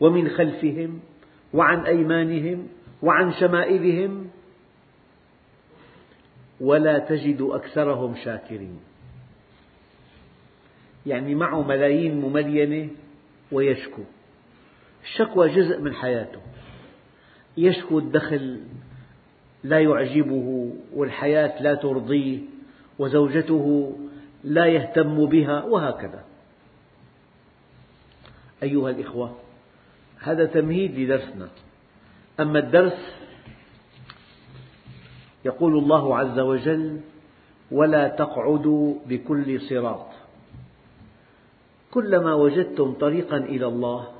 ومن 0.00 0.28
خلفهم 0.28 1.00
وعن 1.54 1.80
أيمانهم 1.80 2.68
وعن 3.02 3.32
شمائلهم 3.32 4.30
ولا 6.60 6.98
تجد 6.98 7.42
أكثرهم 7.42 8.14
شاكرين. 8.24 8.80
يعني 11.06 11.34
معه 11.34 11.62
ملايين 11.62 12.20
مملينة 12.20 12.88
ويشكو. 13.52 14.02
الشكوى 15.08 15.48
جزء 15.48 15.80
من 15.80 15.94
حياته. 15.94 16.40
يشكو 17.56 17.98
الدخل 17.98 18.60
لا 19.64 19.80
يعجبه 19.80 20.72
والحياة 20.94 21.62
لا 21.62 21.74
ترضيه 21.74 22.38
وزوجته 22.98 23.96
لا 24.44 24.66
يهتم 24.66 25.26
بها 25.26 25.62
وهكذا. 25.62 26.24
أيها 28.62 28.90
الإخوة 28.90 29.36
هذا 30.20 30.44
تمهيد 30.44 30.98
لدرسنا. 30.98 31.48
أما 32.40 32.58
الدرس 32.58 33.14
يقول 35.44 35.78
الله 35.78 36.18
عز 36.18 36.38
وجل 36.38 37.00
ولا 37.70 38.08
تقعدوا 38.08 38.94
بكل 39.06 39.60
صراط. 39.60 40.06
كلما 41.90 42.34
وجدتم 42.34 42.92
طريقا 42.92 43.36
إلى 43.36 43.66
الله 43.66 44.17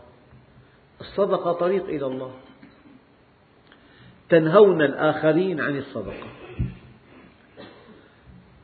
الصدقة 1.00 1.52
طريق 1.52 1.84
إلى 1.84 2.06
الله. 2.06 2.34
تنهون 4.28 4.82
الآخرين 4.82 5.60
عن 5.60 5.76
الصدقة. 5.76 6.28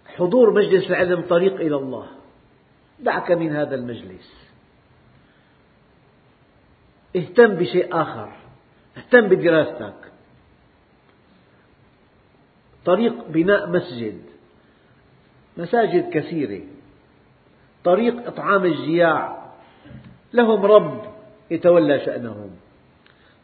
حضور 0.06 0.50
مجلس 0.50 0.90
العلم 0.90 1.22
طريق 1.22 1.54
إلى 1.54 1.76
الله. 1.76 2.06
دعك 3.00 3.30
من 3.30 3.56
هذا 3.56 3.74
المجلس. 3.74 4.34
اهتم 7.16 7.54
بشيء 7.54 8.02
آخر. 8.02 8.32
اهتم 8.96 9.28
بدراستك. 9.28 9.94
طريق 12.84 13.28
بناء 13.28 13.70
مسجد. 13.70 14.22
مساجد 15.56 16.10
كثيرة. 16.10 16.62
طريق 17.84 18.26
إطعام 18.26 18.64
الجياع. 18.64 19.52
لهم 20.32 20.64
رب. 20.64 21.13
يتولى 21.54 22.00
شأنهم. 22.00 22.50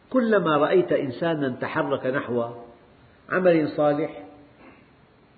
كلما 0.09 0.57
رأيت 0.57 0.91
إنسانا 0.91 1.49
تحرك 1.49 2.05
نحو 2.05 2.43
عمل 3.29 3.69
صالح 3.69 4.23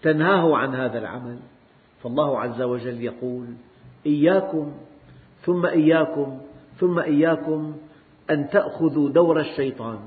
تنهاه 0.02 0.58
عن 0.58 0.76
هذا 0.76 1.00
العمل 1.00 1.40
فالله 2.04 2.40
عز 2.40 2.62
وجل 2.62 3.04
يقول 3.04 3.46
إياكم 4.06 4.74
ثم 5.42 5.66
إياكم 5.66 6.40
ثم 6.80 7.00
إياكم 7.00 7.76
أن 8.30 8.50
تأخذوا 8.50 9.10
دور 9.10 9.40
الشيطان. 9.40 10.00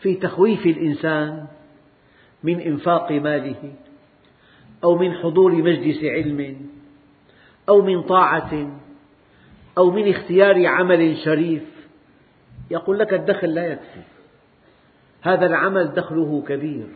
في 0.00 0.14
تخويف 0.14 0.66
الإنسان 0.66 1.46
من 2.42 2.60
إنفاق 2.60 3.12
ماله 3.12 3.72
أو 4.84 4.98
من 4.98 5.14
حضور 5.14 5.52
مجلس 5.52 6.04
علم 6.04 6.56
أو 7.68 7.82
من 7.82 8.02
طاعة 8.02 8.80
أو 9.78 9.90
من 9.90 10.10
اختيار 10.10 10.66
عمل 10.66 11.16
شريف. 11.16 11.62
يقول 12.70 12.98
لك 12.98 13.14
الدخل 13.14 13.54
لا 13.54 13.66
يكفي. 13.66 14.00
هذا 15.22 15.46
العمل 15.46 15.94
دخله 15.94 16.44
كبير. 16.48 16.86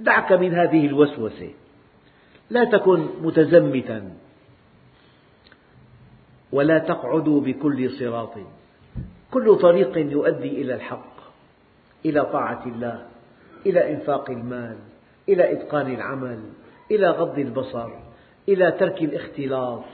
دعك 0.00 0.32
من 0.32 0.54
هذه 0.54 0.86
الوسوسة. 0.86 1.50
لا 2.50 2.64
تكن 2.64 3.08
متزمتا. 3.22 4.12
ولا 6.52 6.78
تقعدوا 6.78 7.40
بكل 7.40 7.90
صراط. 7.90 8.34
كل 9.30 9.56
طريق 9.56 9.98
يؤدي 9.98 10.62
إلى 10.62 10.74
الحق 10.74 11.14
إلى 12.04 12.24
طاعة 12.24 12.66
الله 12.66 13.06
إلى 13.66 13.92
إنفاق 13.94 14.30
المال 14.30 14.76
إلى 15.28 15.52
إتقان 15.52 15.94
العمل 15.94 16.40
إلى 16.90 17.10
غض 17.10 17.38
البصر 17.38 17.90
إلى 18.48 18.72
ترك 18.72 19.02
الاختلاط. 19.02 19.84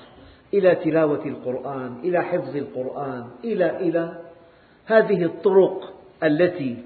إلى 0.54 0.74
تلاوة 0.74 1.26
القرآن 1.26 2.00
إلى 2.04 2.22
حفظ 2.22 2.56
القرآن 2.56 3.28
إلى 3.44 3.76
إلى 3.76 4.22
هذه 4.86 5.24
الطرق 5.24 5.94
التي 6.22 6.82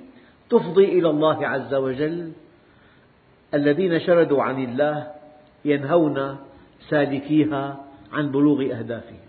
تفضي 0.51 0.85
إلى 0.85 1.11
الله 1.11 1.47
عز 1.47 1.75
وجل 1.75 2.33
الذين 3.55 4.01
شردوا 4.01 4.43
عن 4.43 4.65
الله 4.65 5.13
ينهون 5.65 6.37
سالكيها 6.89 7.85
عن 8.13 8.31
بلوغ 8.31 8.79
أهدافهم. 8.79 9.21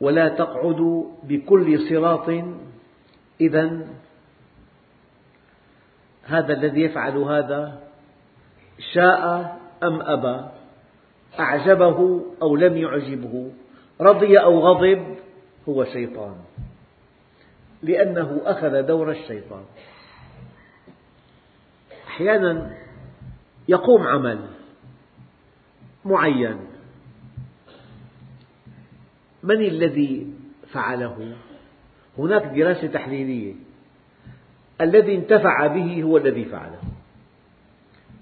ولا 0.00 0.28
تقعدوا 0.28 1.04
بكل 1.22 1.88
صراط 1.88 2.28
إذا 3.40 3.86
هذا 6.22 6.52
الذي 6.52 6.80
يفعل 6.80 7.16
هذا 7.16 7.82
شاء 8.94 9.61
أم 9.82 10.00
أبى؟ 10.00 10.48
أعجبه 11.40 12.24
أو 12.42 12.56
لم 12.56 12.76
يعجبه؟ 12.76 13.50
رضي 14.00 14.38
أو 14.38 14.60
غضب؟ 14.60 15.16
هو 15.68 15.84
شيطان. 15.84 16.34
لأنه 17.82 18.40
أخذ 18.44 18.82
دور 18.82 19.10
الشيطان. 19.10 19.64
أحيانا 22.08 22.76
يقوم 23.68 24.02
عمل 24.02 24.48
معين. 26.04 26.58
من 29.42 29.60
الذي 29.60 30.26
فعله؟ 30.72 31.36
هناك 32.18 32.42
دراسة 32.42 32.86
تحليلية. 32.86 33.54
الذي 34.80 35.14
انتفع 35.14 35.66
به 35.66 36.02
هو 36.02 36.16
الذي 36.16 36.44
فعله. 36.44 36.80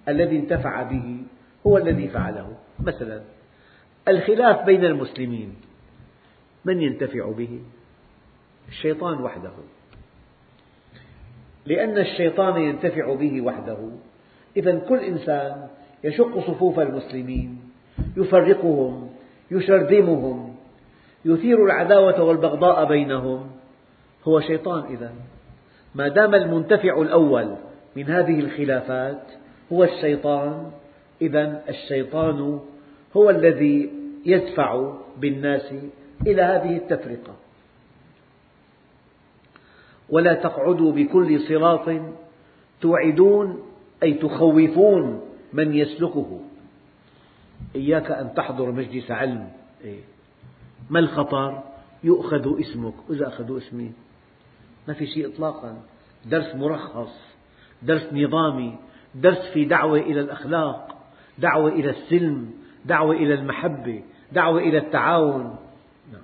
الذي 0.08 0.36
انتفع 0.36 0.82
به 0.82 1.22
هو 1.66 1.78
الذي 1.78 2.08
فعله. 2.08 2.56
مثلا 2.80 3.20
الخلاف 4.08 4.66
بين 4.66 4.84
المسلمين 4.84 5.54
من 6.64 6.82
ينتفع 6.82 7.30
به؟ 7.30 7.60
الشيطان 8.68 9.20
وحده. 9.20 9.52
لأن 11.66 11.98
الشيطان 11.98 12.62
ينتفع 12.62 13.14
به 13.14 13.40
وحده. 13.40 13.78
إذا 14.56 14.78
كل 14.78 14.98
إنسان 14.98 15.68
يشق 16.04 16.38
صفوف 16.38 16.80
المسلمين 16.80 17.60
يفرقهم 18.16 19.10
يشرذمهم 19.50 20.56
يثير 21.24 21.64
العداوة 21.64 22.22
والبغضاء 22.22 22.84
بينهم. 22.84 23.50
هو 24.24 24.40
شيطان 24.40 24.84
إذا 24.84 25.12
ما 25.94 26.08
دام 26.08 26.34
المنتفع 26.34 27.02
الأول 27.02 27.56
من 27.96 28.04
هذه 28.04 28.40
الخلافات 28.40 29.22
هو 29.72 29.84
الشيطان 29.84 30.70
إذا 31.22 31.62
الشيطان 31.68 32.60
هو 33.16 33.30
الذي 33.30 33.90
يدفع 34.26 34.94
بالناس 35.18 35.74
إلى 36.26 36.42
هذه 36.42 36.76
التفرقة. 36.76 37.36
ولا 40.08 40.34
تقعدوا 40.34 40.92
بكل 40.92 41.40
صراط 41.40 42.00
توعدون 42.80 43.62
أي 44.02 44.14
تخوفون 44.14 45.20
من 45.52 45.74
يسلكه. 45.74 46.40
إياك 47.76 48.10
أن 48.10 48.34
تحضر 48.34 48.72
مجلس 48.72 49.10
علم. 49.10 49.50
إيه. 49.84 50.00
ما 50.90 50.98
الخطر؟ 50.98 51.62
يؤخذ 52.04 52.60
اسمك. 52.60 52.94
إذا 53.10 53.28
أخذوا 53.28 53.58
اسمي. 53.58 53.92
ما 54.88 54.94
في 54.94 55.06
شيء 55.06 55.34
إطلاقا. 55.34 55.82
درس 56.26 56.54
مرخص 56.54 57.30
درس 57.82 58.12
نظامي 58.12 58.78
درس 59.14 59.46
في 59.52 59.64
دعوة 59.64 59.98
إلى 59.98 60.20
الأخلاق. 60.20 60.89
دعوة 61.40 61.72
إلى 61.72 61.90
السلم 61.90 62.50
دعوة 62.84 63.14
إلى 63.14 63.34
المحبة 63.34 64.02
دعوة 64.32 64.60
إلى 64.60 64.78
التعاون. 64.78 65.56
نعم. 66.12 66.22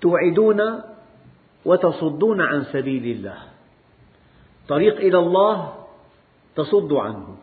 توعدون 0.00 0.82
وتصدون 1.64 2.40
عن 2.40 2.64
سبيل 2.64 3.16
الله. 3.16 3.38
طريق 4.68 4.96
إلى 4.96 5.18
الله 5.18 5.74
تصد 6.56 6.92
عنه. 6.92 7.36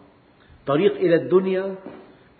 طريق 0.65 0.95
إلى 0.95 1.15
الدنيا 1.15 1.75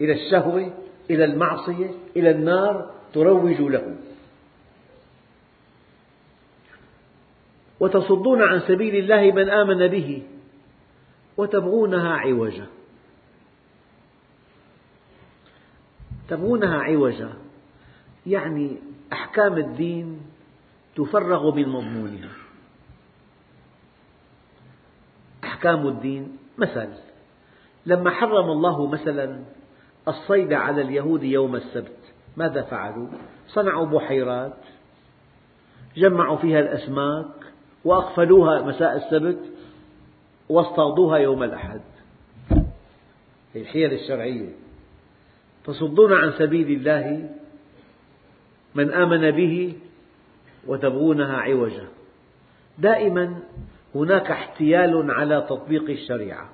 إلى 0.02 0.14
الشهوة 0.14 0.74
إلى 1.10 1.26
المعصية 1.26 1.90
إلى 2.16 2.32
النار 2.32 2.92
تروج 3.14 3.62
له. 3.62 3.96
وتصدون 7.80 8.42
عن 8.42 8.60
سبيل 8.60 8.96
الله 8.96 9.32
من 9.32 9.50
آمن 9.50 9.88
به 9.88 10.24
وتبغونها 11.38 12.14
عوجا. 12.14 12.68
تبغونها 16.30 16.78
عوجا. 16.78 17.34
يعني 18.28 18.78
أحكام 19.14 19.58
الدين 19.58 20.22
تفرغ 20.96 21.56
من 21.56 21.70
مضمونها. 21.70 22.30
أحكام 25.44 25.88
الدين 25.88 26.38
مثل 26.58 26.90
لما 27.86 28.10
حرم 28.10 28.52
الله 28.52 28.88
مثلا 28.88 29.40
الصيد 30.08 30.54
على 30.54 30.82
اليهود 30.82 31.24
يوم 31.24 31.56
السبت 31.56 31.98
ماذا 32.38 32.62
فعلوا؟ 32.62 33.08
صنعوا 33.48 33.86
بحيرات 33.86 34.58
جمعوا 35.96 36.38
فيها 36.38 36.60
الأسماك 36.60 37.26
وأقفلوها 37.86 38.62
مساء 38.62 38.96
السبت 38.96 39.40
واصطادوها 40.50 41.18
يوم 41.18 41.44
الأحد. 41.44 41.82
الحيل 43.56 43.94
الشرعية. 43.94 44.65
تصدون 45.66 46.14
عن 46.14 46.32
سبيل 46.32 46.68
الله 46.72 47.30
من 48.76 48.92
آمن 48.92 49.32
به 49.32 49.74
وتبغونها 50.68 51.38
عوجا. 51.38 51.88
دائما 52.78 53.40
هناك 53.96 54.32
احتيال 54.32 55.12
على 55.12 55.46
تطبيق 55.50 55.90
الشريعة. 55.90 56.50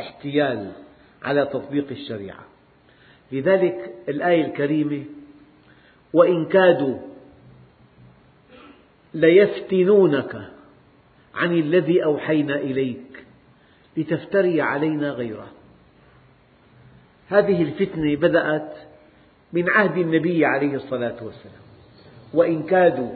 احتيال 0.00 0.72
على 1.22 1.46
تطبيق 1.46 1.86
الشريعة. 1.90 2.44
لذلك 3.32 3.94
الآية 4.08 4.46
الكريمة 4.46 5.04
وإن 6.12 6.46
كادوا 6.46 6.98
ليفتنونك 9.14 10.50
عن 11.34 11.52
الذي 11.58 12.04
أوحينا 12.04 12.56
إليك 12.56 13.24
لتفتري 13.96 14.60
علينا 14.60 15.10
غيره. 15.10 15.48
هذه 17.32 17.62
الفتنة 17.62 18.16
بدأت 18.16 18.72
من 19.52 19.70
عهد 19.70 19.98
النبي 19.98 20.44
عليه 20.44 20.74
الصلاة 20.74 21.24
والسلام. 21.24 21.62
وإن 22.34 22.62
كادوا 22.62 23.10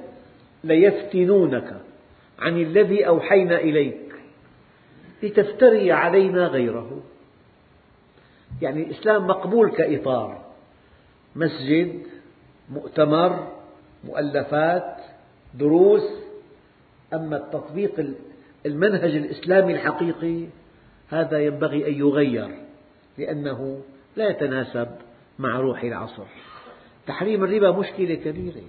ليفتنونك 0.64 1.81
عن 2.38 2.61
الذي 2.61 3.07
أوحينا 3.07 3.61
إليك 3.61 4.14
لتفتري 5.22 5.92
علينا 5.92 6.46
غيره. 6.46 7.02
يعني 8.62 8.83
الإسلام 8.83 9.26
مقبول 9.26 9.70
كإطار. 9.70 10.44
مسجد 11.37 12.02
مؤتمر 12.70 13.52
مؤلفات 14.05 14.96
دروس. 15.55 16.26
أما 17.14 17.37
التطبيق 17.37 18.14
المنهج 18.66 19.16
الإسلامي 19.16 19.72
الحقيقي 19.72 20.46
هذا 21.09 21.38
ينبغي 21.38 21.88
أن 21.88 21.94
يغير 21.94 22.50
لأنه 23.18 23.81
لا 24.16 24.31
يتناسب 24.31 24.88
مع 25.38 25.61
روح 25.61 25.83
العصر. 25.83 26.24
تحريم 27.07 27.44
الربا 27.44 27.70
مشكلة 27.70 28.14
كبيرة. 28.14 28.62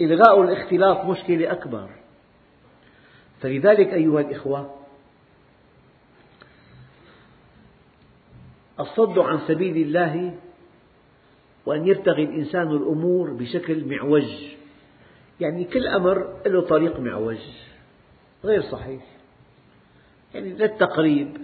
إلغاء 0.00 0.42
الاختلاط 0.42 1.04
مشكلة 1.04 1.52
أكبر. 1.52 1.90
فلذلك 3.40 3.88
أيها 3.88 4.20
الإخوة 4.20 4.74
الصد 8.80 9.18
عن 9.18 9.38
سبيل 9.48 9.76
الله 9.76 10.34
وأن 11.66 11.86
يبتغي 11.86 12.22
الإنسان 12.22 12.70
الأمور 12.70 13.32
بشكل 13.32 13.84
معوج. 13.84 14.54
يعني 15.40 15.64
كل 15.64 15.86
أمر 15.86 16.42
له 16.46 16.60
طريق 16.60 17.00
معوج. 17.00 17.38
غير 18.44 18.62
صحيح. 18.62 19.02
يعني 20.34 20.52
للتقريب. 20.52 21.36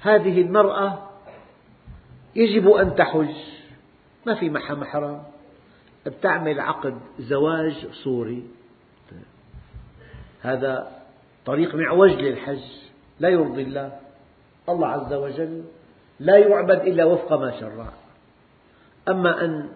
هذه 0.00 0.40
المرأة 0.40 1.11
يجب 2.36 2.68
أن 2.68 2.94
تحج. 2.94 3.34
ما 4.26 4.34
في 4.34 4.50
محرم. 4.50 5.22
بتعمل 6.06 6.60
عقد 6.60 6.98
زواج 7.18 7.86
صوري. 7.92 8.42
هذا 10.42 11.02
طريق 11.46 11.74
معوج 11.74 12.10
للحج. 12.10 12.62
لا 13.20 13.28
يرضي 13.28 13.62
الله. 13.62 13.98
الله 14.68 14.88
عز 14.88 15.12
وجل 15.12 15.64
لا 16.20 16.36
يعبد 16.36 16.80
إلا 16.80 17.04
وفق 17.04 17.32
ما 17.32 17.60
شرع. 17.60 17.92
أما 19.08 19.44
أن 19.44 19.68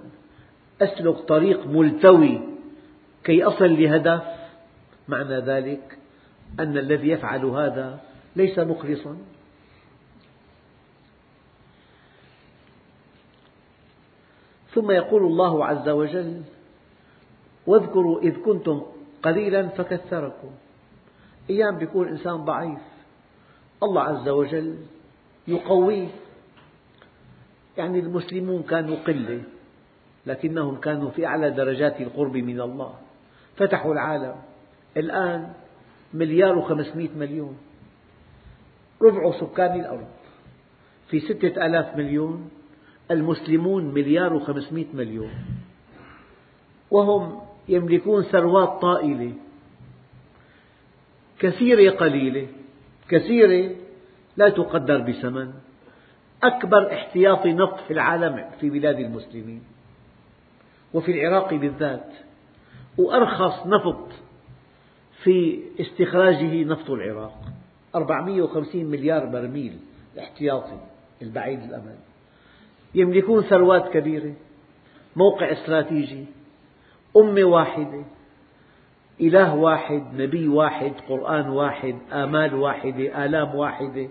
أسلك 0.83 1.17
طريق 1.17 1.67
ملتوي 1.67 2.41
كي 3.25 3.45
أصل 3.45 3.83
لهدف 3.83 4.23
معنى 5.09 5.39
ذلك 5.39 5.99
أن 6.61 6.79
الذي 6.79 7.09
يفعل 7.09 7.45
هذا 7.45 8.01
ليس 8.37 8.59
مخلصا. 8.59 9.17
ثم 14.77 14.91
يقول 14.91 15.23
الله 15.23 15.65
عز 15.65 15.89
وجل 15.89 16.43
واذكروا 17.67 18.21
إذ 18.21 18.37
كنتم 18.45 18.83
قليلا 19.23 19.69
فكثركم. 19.69 20.51
أيام 21.51 21.81
يكون 21.81 22.09
إنسان 22.09 22.45
ضعيف. 22.45 22.79
الله 23.83 24.03
عز 24.03 24.29
وجل 24.29 24.77
يقويه. 25.49 26.09
يعني 27.79 27.99
المسلمون 27.99 28.63
كانوا 28.63 28.97
قلة 28.97 29.43
لكنهم 30.27 30.77
كانوا 30.77 31.11
في 31.11 31.27
أعلى 31.27 31.51
درجات 31.51 32.01
القرب 32.01 32.37
من 32.37 32.61
الله. 32.61 32.95
فتحوا 33.57 33.93
العالم. 33.93 34.37
الآن 34.97 35.53
مليار 36.15 36.59
وخمسمئة 36.59 37.17
مليون. 37.17 37.57
ربع 39.03 39.41
سكان 39.41 39.81
الأرض 39.81 40.09
في 41.09 41.21
ستة 41.21 41.67
آلاف 41.67 41.97
مليون. 41.97 42.51
المسلمون 43.11 43.95
مليار 43.95 44.35
وخمسمئة 44.35 44.87
مليون. 44.95 45.31
وهم 46.91 47.41
يملكون 47.69 48.23
ثروات 48.23 48.83
طائلة. 48.83 49.33
كثيرة 51.39 51.91
قليلة. 51.91 52.47
كثيرة 53.09 53.77
لا 54.37 54.49
تقدر 54.49 54.99
بثمن. 54.99 55.53
أكبر 56.43 56.93
احتياطي 56.93 57.53
نفط 57.53 57.81
في 57.81 57.93
العالم 57.93 58.45
في 58.61 58.71
بلاد 58.71 58.99
المسلمين. 58.99 59.63
وفي 60.95 61.13
العراق 61.13 61.55
بالذات. 61.55 62.13
وأرخص 62.99 63.67
نفط 63.67 64.09
في 65.23 65.63
استخراجه 65.81 66.65
نفط 66.65 66.91
العراق. 66.91 67.41
450 67.95 68.85
مليار 68.85 69.27
برميل 69.27 69.79
الاحتياطي 70.15 70.79
البعيد 71.23 71.63
الأمد 71.63 71.99
يملكون 72.95 73.43
ثروات 73.43 73.93
كبيرة 73.93 74.33
موقع 75.17 75.53
استراتيجي 75.53 76.25
أمة 77.17 77.45
واحدة 77.45 78.05
إله 79.21 79.55
واحد 79.55 80.05
نبي 80.15 80.49
واحد 80.49 80.93
قرآن 81.09 81.49
واحد 81.49 81.97
آمال 82.13 82.55
واحدة 82.55 83.25
آلام 83.25 83.55
واحدة. 83.55 84.09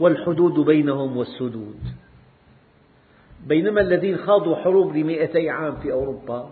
والحدود 0.00 0.60
بينهم 0.60 1.16
والسدود. 1.16 1.80
بينما 3.46 3.80
الذين 3.80 4.16
خاضوا 4.16 4.56
حروب 4.56 4.96
لمئتي 4.96 5.50
عام 5.50 5.76
في 5.76 5.92
أوروبا 5.92 6.50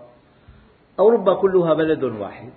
أوروبا 0.98 1.34
كلها 1.34 1.74
بلد 1.74 2.04
واحد. 2.04 2.50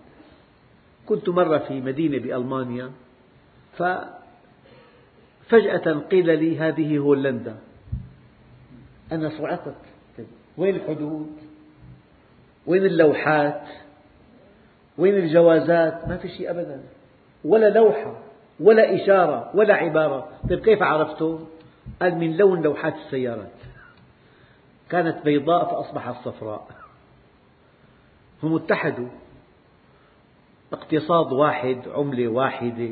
كنت 1.06 1.30
مرة 1.30 1.58
في 1.58 1.82
مدينة 1.82 2.18
بألمانيا 2.18 2.92
ففجأة 3.78 4.14
قيل 6.12 6.40
لي 6.40 6.60
هذه 6.60 6.98
هولندا. 6.98 7.56
أنا 9.14 9.30
صعقت 9.30 9.76
وين 10.58 10.76
الحدود؟ 10.76 11.38
وين 12.68 12.86
اللوحات؟ 12.86 13.68
وين 14.98 15.16
الجوازات؟ 15.16 16.08
ما 16.08 16.18
في 16.18 16.28
شيء 16.28 16.52
أبدا. 16.52 16.84
ولا 17.46 17.70
لوحة 17.70 18.16
ولا 18.60 18.96
إشارة 18.96 19.52
ولا 19.56 19.74
عبارة. 19.74 20.30
طيب 20.50 20.60
كيف 20.60 20.82
عرفته؟ 20.84 21.40
قال 22.02 22.16
من 22.16 22.38
لون 22.38 22.62
لوحات 22.62 22.96
السيارات. 22.96 23.52
كانت 24.90 25.26
بيضاء 25.26 25.66
فأصبحت 25.66 26.26
صفراء 26.26 26.68
هم 28.44 28.56
اتحدوا. 28.56 29.10
اقتصاد 30.74 31.34
واحد 31.34 31.82
عملة 31.96 32.28
واحدة. 32.28 32.90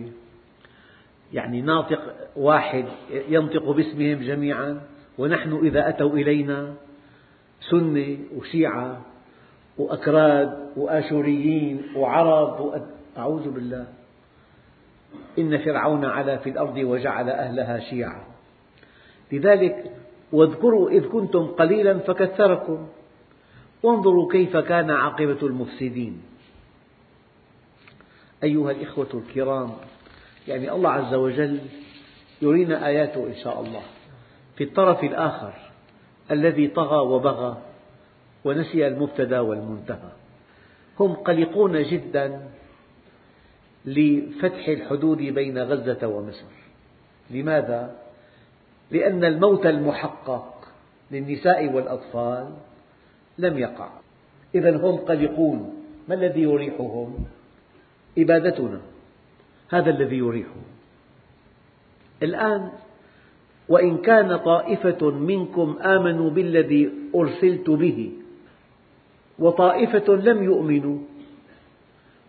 يعني 1.34 1.62
ناطق 1.62 2.02
واحد 2.36 2.86
ينطق 3.12 3.72
باسمهم 3.72 4.20
جميعا. 4.20 4.82
ونحن 5.22 5.66
إذا 5.66 5.90
أتوا 5.90 6.10
إلينا 6.10 6.74
سنة 7.70 8.18
وشيعة 8.38 9.02
وأكراد 9.78 10.70
وآشوريين 10.78 11.82
وعرب 11.96 12.82
أعوذ 13.18 13.50
بالله. 13.50 13.88
إن 15.40 15.58
فرعون 15.58 16.06
علا 16.06 16.38
في 16.38 16.50
الأرض 16.50 16.78
وجعل 16.78 17.30
أهلها 17.30 17.80
شيعا 17.80 18.24
لذلك 19.32 19.92
واذكروا 20.32 20.90
إذ 20.90 21.08
كنتم 21.08 21.48
قليلا 21.48 22.00
فكثركم. 22.00 22.88
وانظروا 23.84 24.32
كيف 24.32 24.58
كان 24.58 24.90
عاقبة 24.90 25.42
المفسدين. 25.44 26.22
أيها 28.44 28.72
الإخوة 28.72 29.10
الكرام 29.14 29.70
يعني 30.48 30.72
الله 30.72 30.90
عز 30.90 31.14
وجل 31.14 31.60
يرينا 32.42 32.88
آياته 32.88 33.28
إن 33.28 33.36
شاء 33.36 33.62
الله. 33.62 33.82
في 34.62 34.67
الطرف 34.67 35.04
الآخر 35.04 35.54
الذي 36.32 36.67
طغى 36.67 37.08
وبغى 37.08 37.58
ونسي 38.45 38.88
المبتدأ 38.88 39.39
والمنتهى. 39.39 40.12
هم 41.00 41.13
قلقون 41.13 41.84
جدا 41.84 42.50
لفتح 43.86 44.67
الحدود 44.67 45.17
بين 45.17 45.58
غزة 45.58 46.08
ومصر. 46.08 46.54
لماذا؟ 47.30 47.95
لأن 48.91 49.24
الموت 49.24 49.65
المحقق 49.65 50.67
للنساء 51.12 51.74
والأطفال 51.74 52.54
لم 53.38 53.58
يقع. 53.58 53.89
إذا 54.56 54.78
هم 54.78 54.97
قلقون. 54.97 55.84
ما 56.08 56.15
الذي 56.15 56.41
يريحهم؟ 56.41 57.26
إبادتنا. 58.17 58.82
هذا 59.69 59.89
الذي 59.89 60.17
يريحهم. 60.17 60.63
الآن 62.24 62.71
وإن 63.72 63.98
كان 63.98 64.38
طائفة 64.38 65.10
منكم 65.10 65.80
آمنوا 65.82 66.30
بالذي 66.30 66.92
أرسلت 67.16 67.70
به 67.70 68.12
وطائفة 69.40 70.08
لم 70.16 70.44
يؤمنوا 70.44 70.98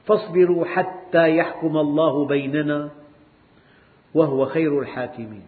فاصبروا 0.06 0.64
حتى 0.64 1.36
يحكم 1.36 1.76
الله 1.76 2.26
بيننا 2.26 2.90
وهو 4.14 4.46
خير 4.46 4.80
الحاكمين. 4.80 5.42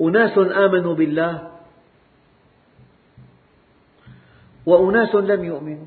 أناس 0.00 0.38
آمنوا 0.38 0.94
بالله 0.94 1.50
وأناس 4.66 5.14
لم 5.14 5.44
يؤمنوا. 5.44 5.86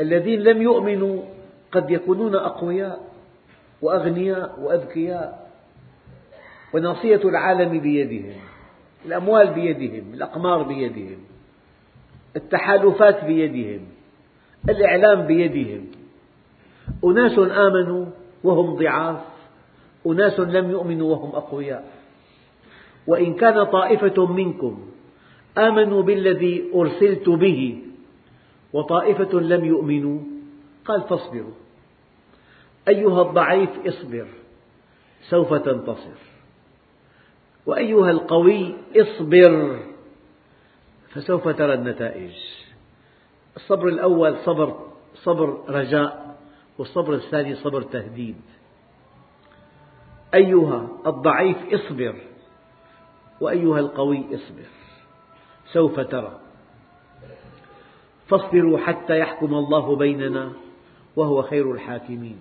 الذين 0.00 0.40
لم 0.40 0.62
يؤمنوا 0.62 1.22
قد 1.72 1.90
يكونون 1.90 2.34
أقوياء 2.34 3.00
وأغنياء 3.82 4.60
وأذكياء. 4.60 5.43
وناصية 6.74 7.20
العالم 7.24 7.80
بيدهم 7.80 8.36
الأموال 9.06 9.50
بيدهم 9.50 10.14
الأقمار 10.14 10.62
بيدهم 10.62 11.18
التحالفات 12.36 13.24
بيدهم 13.24 13.80
الإعلام 14.68 15.26
بيدهم. 15.26 15.86
أناس 17.04 17.38
آمنوا 17.38 18.06
وهم 18.44 18.76
ضعاف 18.76 19.20
أناس 20.06 20.40
لم 20.40 20.70
يؤمنوا 20.70 21.10
وهم 21.10 21.30
أقوياء. 21.36 21.84
وإن 23.06 23.34
كان 23.34 23.64
طائفة 23.64 24.26
منكم 24.26 24.86
آمنوا 25.58 26.02
بالذي 26.02 26.70
أرسلت 26.74 27.28
به 27.28 27.82
وطائفة 28.72 29.40
لم 29.40 29.64
يؤمنوا 29.64 30.20
قال 30.84 31.02
فاصبروا. 31.02 31.54
أيها 32.88 33.22
الضعيف 33.22 33.70
اصبر 33.86 34.26
سوف 35.30 35.54
تنتصر. 35.54 36.33
وأيها 37.66 38.10
القوي 38.10 38.74
اصبر 38.96 39.80
فسوف 41.08 41.48
ترى 41.48 41.74
النتائج. 41.74 42.32
الصبر 43.56 43.88
الأول 43.88 44.36
صبر 44.44 44.90
صبر 45.14 45.64
رجاء 45.68 46.36
والصبر 46.78 47.14
الثاني 47.14 47.54
صبر 47.54 47.82
تهديد. 47.82 48.40
أيها 50.34 50.88
الضعيف 51.06 51.56
اصبر 51.72 52.14
وأيها 53.40 53.78
القوي 53.78 54.24
اصبر 54.34 54.68
سوف 55.72 56.00
ترى. 56.00 56.40
فاصبروا 58.26 58.78
حتى 58.78 59.18
يحكم 59.18 59.54
الله 59.54 59.96
بيننا 59.96 60.52
وهو 61.16 61.42
خير 61.42 61.72
الحاكمين. 61.72 62.38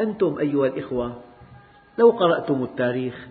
أنتم 0.00 0.38
أيها 0.38 0.66
الإخوة 0.66 1.20
لو 1.98 2.10
قرأتم 2.10 2.62
التاريخ 2.62 3.28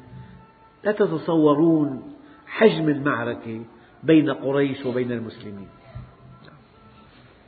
لا 0.83 0.91
تتصورون 0.91 2.13
حجم 2.47 2.89
المعركة 2.89 3.61
بين 4.03 4.29
قريش 4.29 4.85
وبين 4.85 5.11
المسلمين. 5.11 5.67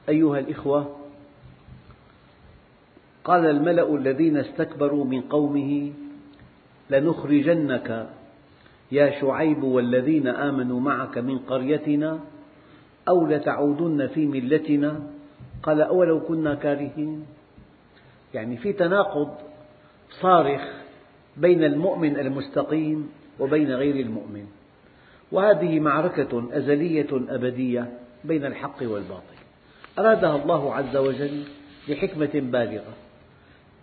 أيها 0.10 0.40
الإخوة 0.40 0.96
قال 3.24 3.46
الملأ 3.46 3.96
الذين 3.96 4.38
استكبروا 4.38 5.06
من 5.06 5.22
قومه 5.22 5.92
لنخرجنك 6.90 8.10
يا 8.92 9.22
شعيب 9.22 9.64
والذين 9.64 10.28
آمنوا 10.28 10.80
معك 10.80 11.18
من 11.18 11.40
قريتنا 11.40 12.20
أو 13.10 13.26
لتعودن 13.26 14.08
في 14.08 14.26
ملتنا. 14.26 15.08
قال 15.64 15.82
أولو 15.82 16.20
كنا 16.20 16.56
كارهين؟ 16.56 17.26
يعني 18.34 18.58
في 18.58 18.74
تناقض 18.74 19.30
صارخ 20.22 20.62
بين 21.38 21.64
المؤمن 21.64 22.20
المستقيم 22.20 23.10
وبين 23.42 23.72
غير 23.72 23.96
المؤمن. 23.96 24.46
وهذه 25.32 25.80
معركة 25.80 26.58
أزلية 26.58 27.08
أبدية 27.12 28.00
بين 28.24 28.46
الحق 28.46 28.78
والباطل. 28.82 29.42
أرادها 30.00 30.36
الله 30.36 30.76
عز 30.76 30.96
وجل 30.96 31.44
لحكمة 31.88 32.30
بالغة 32.34 32.94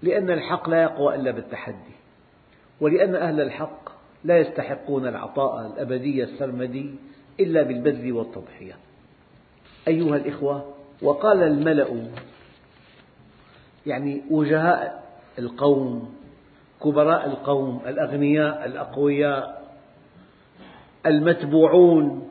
لأن 0.03 0.31
الحق 0.31 0.69
لا 0.69 0.83
يقوى 0.83 1.15
إلا 1.15 1.31
بالتحدي 1.31 1.95
ولأن 2.81 3.15
أهل 3.15 3.41
الحق 3.41 3.89
لا 4.25 4.39
يستحقون 4.39 5.07
العطاء 5.07 5.67
الأبدي 5.67 6.25
السرمدي 6.25 6.95
إلا 7.41 7.63
بالبذل 7.63 8.13
والتضحية. 8.13 8.77
أيها 9.89 10.17
الإخوة 10.17 10.75
وقال 11.03 11.43
الملأ 11.43 12.09
يعني 13.87 14.23
وجهاء 14.31 15.09
القوم 15.39 16.18
كبراء 16.83 17.27
القوم 17.27 17.81
الأغنياء 17.87 18.67
الأقوياء 18.67 19.69
المتبوعون 21.07 22.29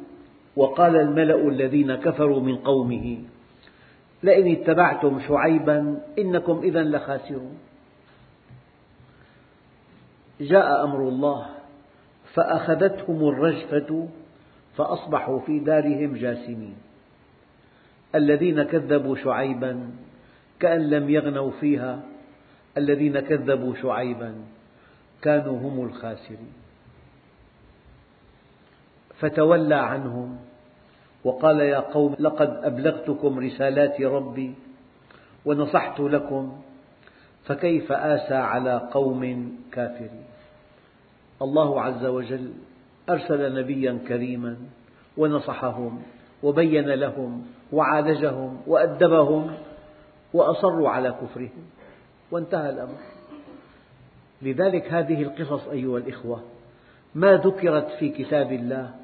وقال 0.55 0.95
الملأ 0.95 1.47
الذين 1.47 1.95
كفروا 1.95 2.41
من 2.41 2.55
قومه 2.55 3.17
لئن 4.23 4.51
اتبعتم 4.51 5.19
شعيبا 5.27 6.01
إنكم 6.19 6.59
إذا 6.63 6.83
لخاسرون. 6.83 7.57
جاء 10.41 10.83
أمر 10.83 11.07
الله 11.09 11.45
فأخذتهم 12.33 13.29
الرجفة 13.29 14.07
فأصبحوا 14.77 15.39
في 15.39 15.59
دارهم 15.59 16.13
جاثمين 16.13 16.75
الذين 18.15 18.63
كذبوا 18.63 19.15
شعيبا 19.15 19.91
كأن 20.59 20.89
لم 20.89 21.09
يغنوا 21.09 21.51
فيها 21.51 21.99
الذين 22.77 23.19
كذبوا 23.19 23.75
شعيبا 23.75 24.35
كانوا 25.21 25.59
هم 25.59 25.85
الخاسرين. 25.85 26.53
فتولى 29.19 29.75
عنهم 29.75 30.37
وقال 31.23 31.59
يا 31.59 31.79
قوم 31.79 32.15
لقد 32.19 32.49
أبلغتكم 32.63 33.39
رسالات 33.39 34.01
ربي 34.01 34.53
ونصحت 35.45 35.99
لكم 35.99 36.61
فكيف 37.45 37.91
آسى 37.91 38.35
على 38.35 38.89
قوم 38.91 39.51
كافرين. 39.71 40.25
الله 41.41 41.81
عز 41.81 42.05
وجل 42.05 42.53
أرسل 43.09 43.59
نبيا 43.59 43.99
كريما 44.07 44.57
ونصحهم 45.17 46.01
وبين 46.43 46.89
لهم 46.89 47.45
وعالجهم 47.73 48.61
وأدبهم 48.67 49.57
وأصروا 50.33 50.89
على 50.89 51.11
كفرهم. 51.11 51.65
وانتهى 52.31 52.69
الأمر. 52.69 52.97
لذلك 54.41 54.93
هذه 54.93 55.21
القصص 55.21 55.67
أيها 55.67 55.97
الإخوة 55.97 56.43
ما 57.15 57.33
ذكرت 57.33 57.87
في 57.99 58.09
كتاب 58.09 58.51
الله 58.51 58.95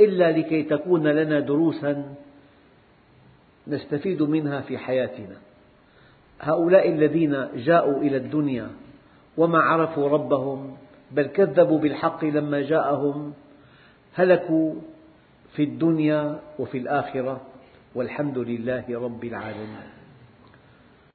إلا 0.00 0.32
لكي 0.32 0.62
تكون 0.62 1.06
لنا 1.06 1.40
دروسا 1.40 2.14
نستفيد 3.68 4.22
منها 4.22 4.60
في 4.60 4.78
حياتنا. 4.78 5.36
هؤلاء 6.40 6.88
الذين 6.88 7.48
جاءوا 7.54 8.02
إلى 8.02 8.16
الدنيا 8.16 8.70
وما 9.36 9.58
عرفوا 9.58 10.08
ربهم 10.08 10.76
بل 11.10 11.26
كذبوا 11.26 11.78
بالحق 11.78 12.24
لما 12.24 12.60
جاءهم 12.60 13.32
هلكوا 14.14 14.74
في 15.56 15.62
الدنيا 15.62 16.40
وفي 16.58 16.78
الآخرة 16.78 17.40
والحمد 17.94 18.38
لله 18.38 18.84
رب 18.90 19.24
العالمين. 19.24 19.93